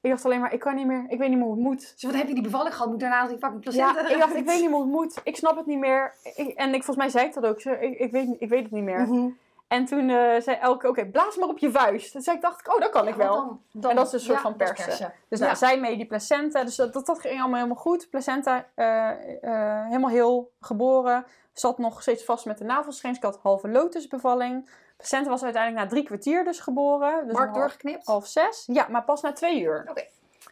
[0.00, 1.80] ik dacht alleen maar, ik kan niet meer, ik weet niet meer hoe het moet.
[1.94, 2.90] Dus wat heb je die bevalling gehad?
[2.90, 5.20] Moet daarna die fucking placenta Ja, ik dacht, ik weet niet meer hoe het moet.
[5.24, 6.14] Ik snap het niet meer.
[6.36, 7.60] Ik- en ik, volgens mij zei ik dat ook.
[7.62, 9.00] Ik, ik, weet, ik weet het niet meer.
[9.00, 9.28] Mhm.
[9.68, 12.12] En toen eh, zei Elke, oké, blaas maar op je vuist.
[12.12, 13.34] Toen zei ik, dacht ik, oh, dat kan ik wel.
[13.36, 15.12] dan- dan- En dat is een soort ja, van persen.
[15.28, 16.64] Dus nou, zij mee die placenta.
[16.64, 18.10] Dus dat, dat, dat ging allemaal helemaal goed.
[18.10, 19.08] Placenta eh,
[19.42, 21.26] eh, helemaal heel geboren.
[21.52, 23.16] Zat nog steeds vast met de navelstreens.
[23.16, 24.70] Ik had halve lotusbevalling.
[24.96, 27.26] Placenta was uiteindelijk na drie kwartier dus geboren.
[27.26, 28.06] Dus Mark doorgeknipt?
[28.06, 28.64] half zes.
[28.66, 29.86] Ja, maar pas na twee uur.
[29.90, 30.04] Oké.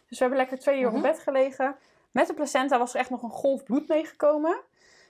[0.09, 0.97] Dus we hebben lekker twee uur Mhm.
[0.97, 1.77] op bed gelegen.
[2.11, 4.61] Met de placenta was er echt nog een golf bloed meegekomen.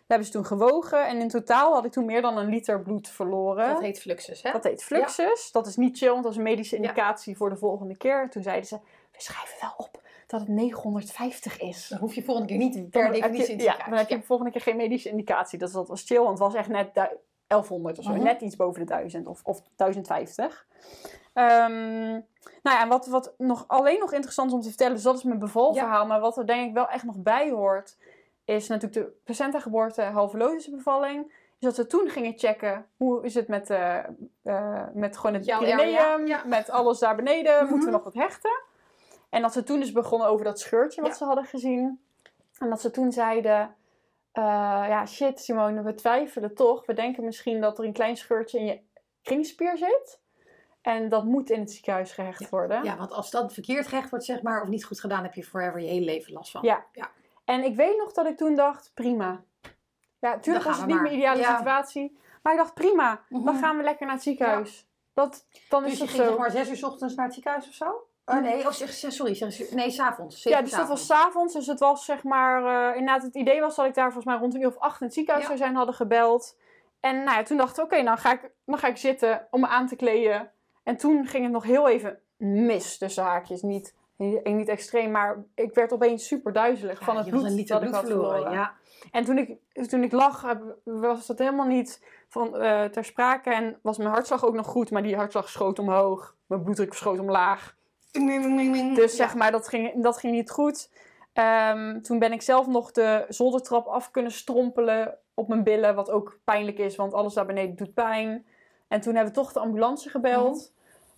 [0.07, 1.07] Dat hebben ze toen gewogen.
[1.07, 3.68] En in totaal had ik toen meer dan een liter bloed verloren.
[3.68, 4.52] Dat heet fluxus, hè?
[4.52, 5.50] Dat heet fluxus.
[5.52, 6.82] Dat is niet chill, want dat is een medische Ja.
[6.82, 8.30] indicatie voor de volgende keer.
[8.30, 8.78] Toen zeiden ze,
[9.12, 11.88] we schrijven wel op dat het 950 is.
[11.88, 14.22] Dan hoef je volgende keer niet per definitie in ja, te dan heb je de
[14.26, 15.59] volgende keer geen medische indicatie.
[15.59, 16.94] Dus dat was chill, want het was echt net...
[16.94, 18.11] du- 1100 of zo.
[18.11, 18.22] Mhm.
[18.22, 20.66] Net iets boven de 1000 of, of 1050.
[21.32, 22.22] Ehm, nou
[22.62, 25.22] ja, en wat, wat nog, alleen nog interessant is om te vertellen, dus dat is
[25.22, 26.07] mijn bevalverhaal.
[26.07, 27.96] Maar wat er denk ik wel echt nog bij hoort,
[28.45, 31.32] is natuurlijk de placenta-geboorte, halve logische bevalling.
[31.59, 33.99] Is dat we toen gingen checken, hoe is het met, eh,
[34.42, 36.42] eh, met gewoon het Jouw perineum, ja.
[36.47, 37.90] met alles daar beneden, moeten we Mhm.
[37.92, 38.62] nog wat hechten?
[39.30, 41.16] En dat ze toen dus begonnen over dat scheurtje wat Ja.
[41.16, 42.01] ze hadden gezien.
[42.59, 43.74] En dat ze toen zeiden,
[44.32, 44.42] eh,
[44.88, 46.86] ja shit Simone, we twijfelen toch.
[46.86, 48.80] We denken misschien dat er een klein scheurtje in je
[49.22, 50.20] kringspier zit.
[50.82, 52.84] En dat moet in het ziekenhuis gehecht worden.
[52.84, 55.45] Ja, want als dat verkeerd gerecht wordt, zeg maar, of niet goed gedaan, heb je
[55.45, 56.62] forever je hele leven last van.
[56.62, 56.84] Ja.
[56.92, 57.11] Ja.
[57.45, 59.42] En ik weet nog dat ik toen dacht, prima.
[60.18, 61.57] Ja, natuurlijk was het niet mijn ideale Ja.
[61.57, 62.18] situatie.
[62.42, 63.57] Maar ik dacht, prima, dan Mhm.
[63.57, 64.88] gaan we lekker naar het ziekenhuis.
[65.14, 66.28] Dat, dan is Dus je het ging zo.
[66.30, 68.07] zeg maar zes uur 's ochtends naar het ziekenhuis of zo?
[68.26, 70.42] Oh nee, of zeg, sorry, zeg, nee, s'avonds.
[70.42, 71.55] Ja, dus dat was s'avonds.
[71.55, 72.64] Dus het was zeg maar...
[72.90, 75.01] eh, inderdaad, het idee was dat ik daar volgens mij rond een uur of acht
[75.01, 75.51] in het ziekenhuis Ja.
[75.51, 75.76] zou zijn.
[75.76, 76.57] Hadden gebeld.
[77.01, 79.61] En nou ja, toen dacht ik, oké, dan, ga ik, dan ga ik zitten om
[79.61, 80.53] me aan te kleden.
[80.82, 83.62] En toen ging het nog heel even mis tussen haakjes.
[83.62, 88.07] Niet, niet extreem, maar ik werd opeens super duizelig van het bloed dat ik had
[88.07, 88.53] verloren.
[88.53, 88.75] Ja.
[89.11, 89.59] En toen ik,
[89.89, 90.55] toen ik lag,
[90.85, 93.51] was dat helemaal niet van, eh, ter sprake.
[93.51, 96.37] En was mijn hartslag ook nog goed, maar die hartslag schoot omhoog.
[96.47, 97.77] Mijn bloeddruk schoot omlaag.
[98.95, 100.91] Dus zeg maar, dat ging, dat ging niet goed.
[101.33, 105.95] Ehm, toen ben ik zelf nog de zoldertrap af kunnen strompelen op mijn billen.
[105.95, 108.47] Wat ook pijnlijk is, want alles daar beneden doet pijn.
[108.89, 110.73] En toen hebben we toch de ambulance gebeld.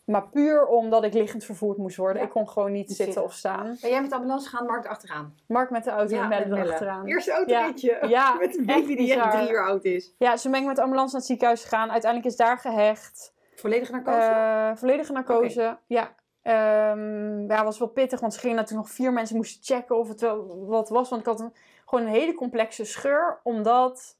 [0.06, 2.16] Maar puur omdat ik liggend vervoerd moest worden.
[2.22, 2.26] Ja.
[2.26, 3.24] Ik kon gewoon niet Niet zitten zitten.
[3.24, 3.76] of staan.
[3.80, 5.34] Ben jij met de ambulance gegaan, Mark achteraan?
[5.48, 7.06] Mark met de auto en Melle erachteraan.
[7.06, 7.36] Eerste Ja.
[7.36, 7.98] autoritje.
[8.08, 10.14] Ja, met een baby die echt drie uur oud is.
[10.18, 11.90] Ja, ze ben ik met de ambulance naar het ziekenhuis gegaan.
[11.90, 13.32] Uiteindelijk is daar gehecht.
[13.54, 14.18] Volledige narcose?
[14.18, 15.78] Eh, volledige narcose.
[15.86, 16.14] Ja.
[16.42, 20.08] Ehm ja, was wel pittig, want ze gingen natuurlijk nog vier mensen moesten checken of
[20.08, 21.08] het wel wat was.
[21.08, 21.52] Want ik had een,
[21.86, 24.15] gewoon een hele complexe scheur, omdat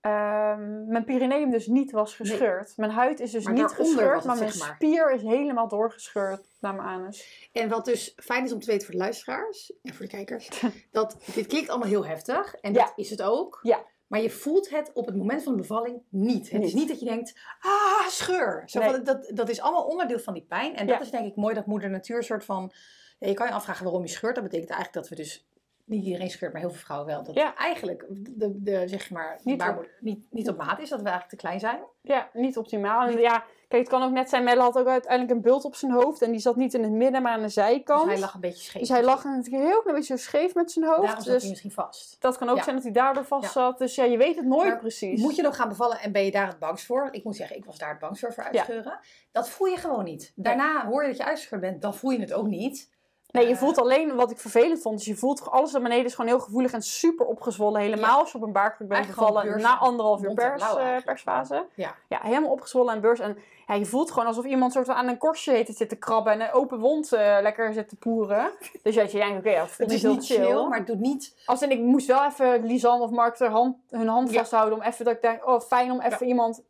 [0.00, 2.76] ehm, mijn perineum dus niet was gescheurd.
[2.76, 4.74] Mijn huid is dus Maar niet gescheurd, maar mijn maar.
[4.74, 7.48] spier is helemaal doorgescheurd naar mijn anus.
[7.52, 10.48] En wat dus fijn is om te weten voor de luisteraars en voor de kijkers,
[10.90, 12.54] dat dit klinkt allemaal heel heftig.
[12.54, 12.84] En Ja.
[12.84, 13.58] dat is het ook.
[13.62, 13.78] Ja.
[14.06, 16.50] Maar je voelt het op het moment van de bevalling niet.
[16.50, 16.88] Het is Niet.
[16.88, 18.62] dat je denkt, ah, scheur.
[18.66, 18.90] Zo Nee.
[18.90, 20.76] van, dat, dat is allemaal onderdeel van die pijn.
[20.76, 20.92] En Ja.
[20.92, 22.72] dat is denk ik mooi dat moeder natuur een soort van...
[23.18, 24.34] Ja, je kan je afvragen waarom je scheurt.
[24.34, 25.46] Dat betekent eigenlijk dat we dus...
[25.88, 27.22] Niet iedereen scheurt, maar heel veel vrouwen wel.
[27.22, 27.54] Dat Ja.
[27.56, 30.88] eigenlijk de, de, zeg maar, Niet baarmoeder niet, niet op maat is.
[30.88, 31.80] Dat we eigenlijk te klein zijn.
[32.02, 33.06] Ja, niet optimaal.
[33.08, 35.74] En ja, kijk, het kan ook net zijn, Melle had ook uiteindelijk een bult op
[35.74, 36.22] zijn hoofd.
[36.22, 38.02] En die zat niet in het midden, maar aan de zijkant.
[38.02, 38.80] Dus hij lag een beetje scheef.
[38.80, 41.02] Dus hij lag natuurlijk heel klein beetje scheef met zijn hoofd.
[41.02, 42.16] Daarom zat dus hij misschien vast.
[42.20, 42.62] dat kan ook Ja.
[42.62, 43.78] zijn dat hij daardoor vast zat.
[43.78, 45.20] Dus ja, je weet het nooit Maar precies.
[45.20, 47.08] Moet je dan gaan bevallen en ben je daar het bangst voor?
[47.10, 48.98] Ik moet zeggen, ik was daar het bangst voor, voor uitscheuren.
[49.32, 50.32] Dat voel je gewoon niet.
[50.34, 52.96] Daarna hoor je dat je uitgescheurd bent, dan voel je het ook niet.
[53.32, 54.96] Nee, je Eh, voelt alleen wat ik vervelend vond.
[54.96, 57.80] Dus je voelt alles naar beneden is gewoon heel gevoelig en super opgezwollen.
[57.80, 61.66] Helemaal als je op een baarkruk bent gevallen na anderhalf uur pers, blauw eh, persfase.
[61.74, 61.94] Ja.
[62.08, 63.20] ja, helemaal opgezwollen en beurs.
[63.20, 66.32] En ja, je voelt gewoon alsof iemand soort van aan een korstje heet te krabben
[66.32, 68.50] en een open wond eh, lekker zit te poeren.
[68.82, 70.86] Dus ja, je denkt, oké, ja, dat voelt Het is heel niet chill, maar het
[70.86, 71.34] doet niet...
[71.46, 74.38] Als ik moest wel even Lisanne of Mark hun hand, hun hand Ja.
[74.38, 76.62] vasthouden om even dat ik denk, oh fijn om even iemand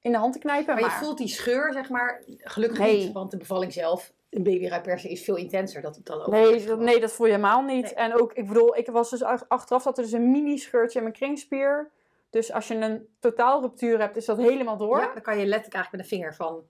[0.00, 0.74] in de hand te knijpen.
[0.74, 2.96] Maar Maar, je voelt die scheur, zeg maar, gelukkig Nee.
[3.04, 3.12] niet.
[3.12, 5.82] Want de bevalling zelf, een baby eruit persen, is veel intenser.
[5.82, 7.84] Dat, dat ook Nee, dat, nee, dat voel je helemaal niet.
[7.84, 7.94] Nee.
[7.94, 10.98] En ook, ik bedoel, ik was dus ach- achteraf zat er dus een mini scheurtje
[10.98, 11.90] in mijn kringspier.
[12.30, 14.98] Dus als je een totaalruptuur hebt, is dat helemaal door.
[15.00, 16.62] Ja, dan kan je letterlijk eigenlijk met een vinger van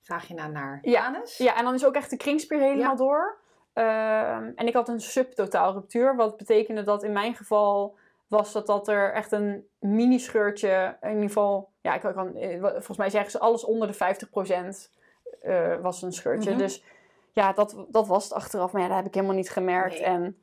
[0.00, 1.04] vagina naar Ja.
[1.06, 1.36] anus.
[1.36, 2.94] Ja, en dan is ook echt de kringspier helemaal Ja.
[2.96, 3.38] door.
[3.72, 7.96] Ehm, en ik had een subtotaalruptuur, wat betekende dat in mijn geval
[8.26, 12.60] was dat, dat er echt een mini scheurtje, in ieder geval, ja, ik kan, eh,
[12.62, 14.90] volgens mij zeggen ze alles onder de 50%
[15.40, 16.50] eh was een scheurtje.
[16.50, 16.58] Mhm.
[16.58, 16.84] Dus
[17.32, 19.94] ja, dat, dat was het achteraf, maar ja, dat heb ik helemaal niet gemerkt.
[19.94, 20.02] Nee.
[20.04, 20.36] En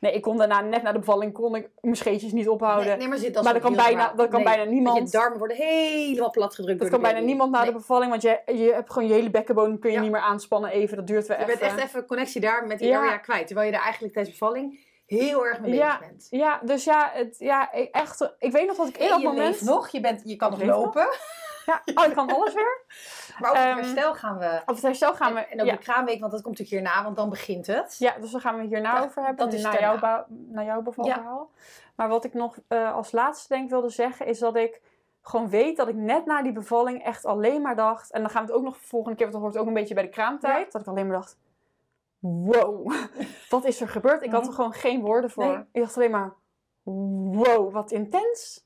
[0.00, 2.86] nee, ik kon daarna, net na de bevalling, kon ik mijn scheetjes niet ophouden.
[2.86, 4.98] Nee, nee, maar zit, dat Maar kan bijna- dat kan bijna niemand.
[4.98, 8.22] want Je darmen worden helemaal plat gedrukt dat kan bijna niemand na de bevalling, want
[8.22, 10.02] je, je hebt gewoon je hele bekkenbodem kun je Ja.
[10.02, 10.96] niet meer aanspannen even.
[10.96, 11.58] Dat duurt weer Je even.
[11.58, 12.98] bent echt even connectie daar met die Ja.
[12.98, 13.46] area kwijt.
[13.46, 15.86] Terwijl je daar eigenlijk tijdens bevalling heel erg mee Ja.
[15.98, 16.26] bezig bent.
[16.30, 18.34] Ja, dus ja, het, ja, ik- echt.
[18.38, 19.46] Ik weet nog dat ik in dat je moment.
[19.48, 20.62] leeft nog, je, bent, je kan nog.
[20.62, 21.06] lopen.
[21.66, 22.84] Ja, oh, ik kan alles weer.
[23.38, 24.60] Maar Ehm, het herstel gaan we...
[24.66, 25.40] Op het herstel gaan we.
[25.40, 27.96] en, ja, de kraamweek, want dat komt natuurlijk hierna, want dan begint het.
[27.98, 29.44] ja, dus daar gaan we het hierna over hebben.
[29.44, 31.50] dat is naar, jouw naar jouw bevalverhaal.
[31.96, 34.80] Maar wat ik nog eh, als laatste denk wilde zeggen, is dat ik
[35.22, 38.10] gewoon weet dat ik net na die bevalling echt alleen maar dacht.
[38.12, 39.80] En dan gaan we het ook nog de volgende keer, want dat hoort ook een
[39.80, 40.72] beetje bij de kraamtijd.
[40.72, 41.38] Dat ik alleen maar dacht.
[42.18, 42.92] Wow,
[43.50, 44.22] wat is er gebeurd?
[44.22, 44.48] Ik had Mhm.
[44.50, 45.44] er gewoon geen woorden voor.
[45.44, 45.64] Nee.
[45.72, 46.32] Ik dacht alleen maar,
[46.82, 48.64] wow, wat intens.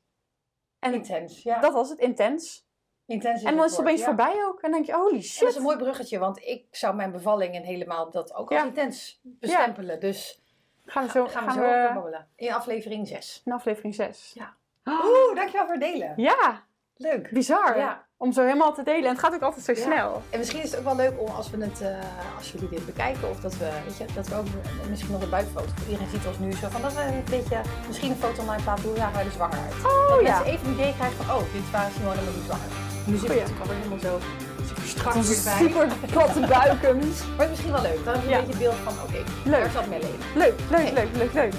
[0.79, 1.61] En Intens, ja.
[1.61, 2.69] dat was het, intens.
[3.11, 4.07] En dan is het opeens ja.
[4.07, 4.61] voorbij ook.
[4.61, 5.49] En dan denk je, holy En dat shit.
[5.49, 9.21] is een mooi bruggetje, want ik zou mijn bevalling en helemaal dat ook als intens
[9.23, 10.01] bestempelen.
[10.01, 10.43] Dus
[10.87, 12.29] Gaan we zo, gaan, gaan we zo over we babbelen.
[12.37, 13.43] In aflevering 6.
[13.45, 14.31] in aflevering 6.
[14.35, 14.55] Ja.
[14.85, 16.13] Oeh, dankjewel voor het delen.
[16.17, 16.63] Ja,
[16.97, 17.31] Leuk.
[17.31, 17.79] Bizar.
[17.79, 18.07] Ja.
[18.17, 19.05] Om zo helemaal te delen.
[19.05, 19.79] En het gaat ook altijd zo Ja.
[19.81, 20.23] snel.
[20.31, 22.87] En misschien is het ook wel leuk om als we het, eh, als jullie dit
[22.87, 24.47] bekijken, of dat we, weet je, dat we ook
[24.89, 25.69] misschien nog een buitenfoto.
[25.89, 28.89] Iedereen ziet ons nu zo van dat we een beetje, misschien een foto online plaatsen,
[28.89, 29.83] hoe zagen wij er zwanger uit.
[29.83, 30.29] dat Oh ja.
[30.39, 32.90] mensen even een idee krijgen van, oh, dit waren Simone helemaal niet zwanger.
[33.13, 34.19] Het natuurlijk alweer helemaal zo
[34.69, 35.59] super strak Onze erbij.
[35.59, 36.99] super platte buiken.
[37.37, 38.05] Maar misschien wel leuk.
[38.05, 39.61] Dan heb je een beetje het beeld van, oké, Leuk.
[39.63, 40.19] daar zat mijn leven.
[40.35, 41.53] Leuk, leuk, leuk, leuk, leuk.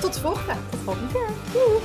[0.00, 0.52] Tot de volgende.
[0.70, 1.28] Tot volgende keer.
[1.52, 1.78] Doei.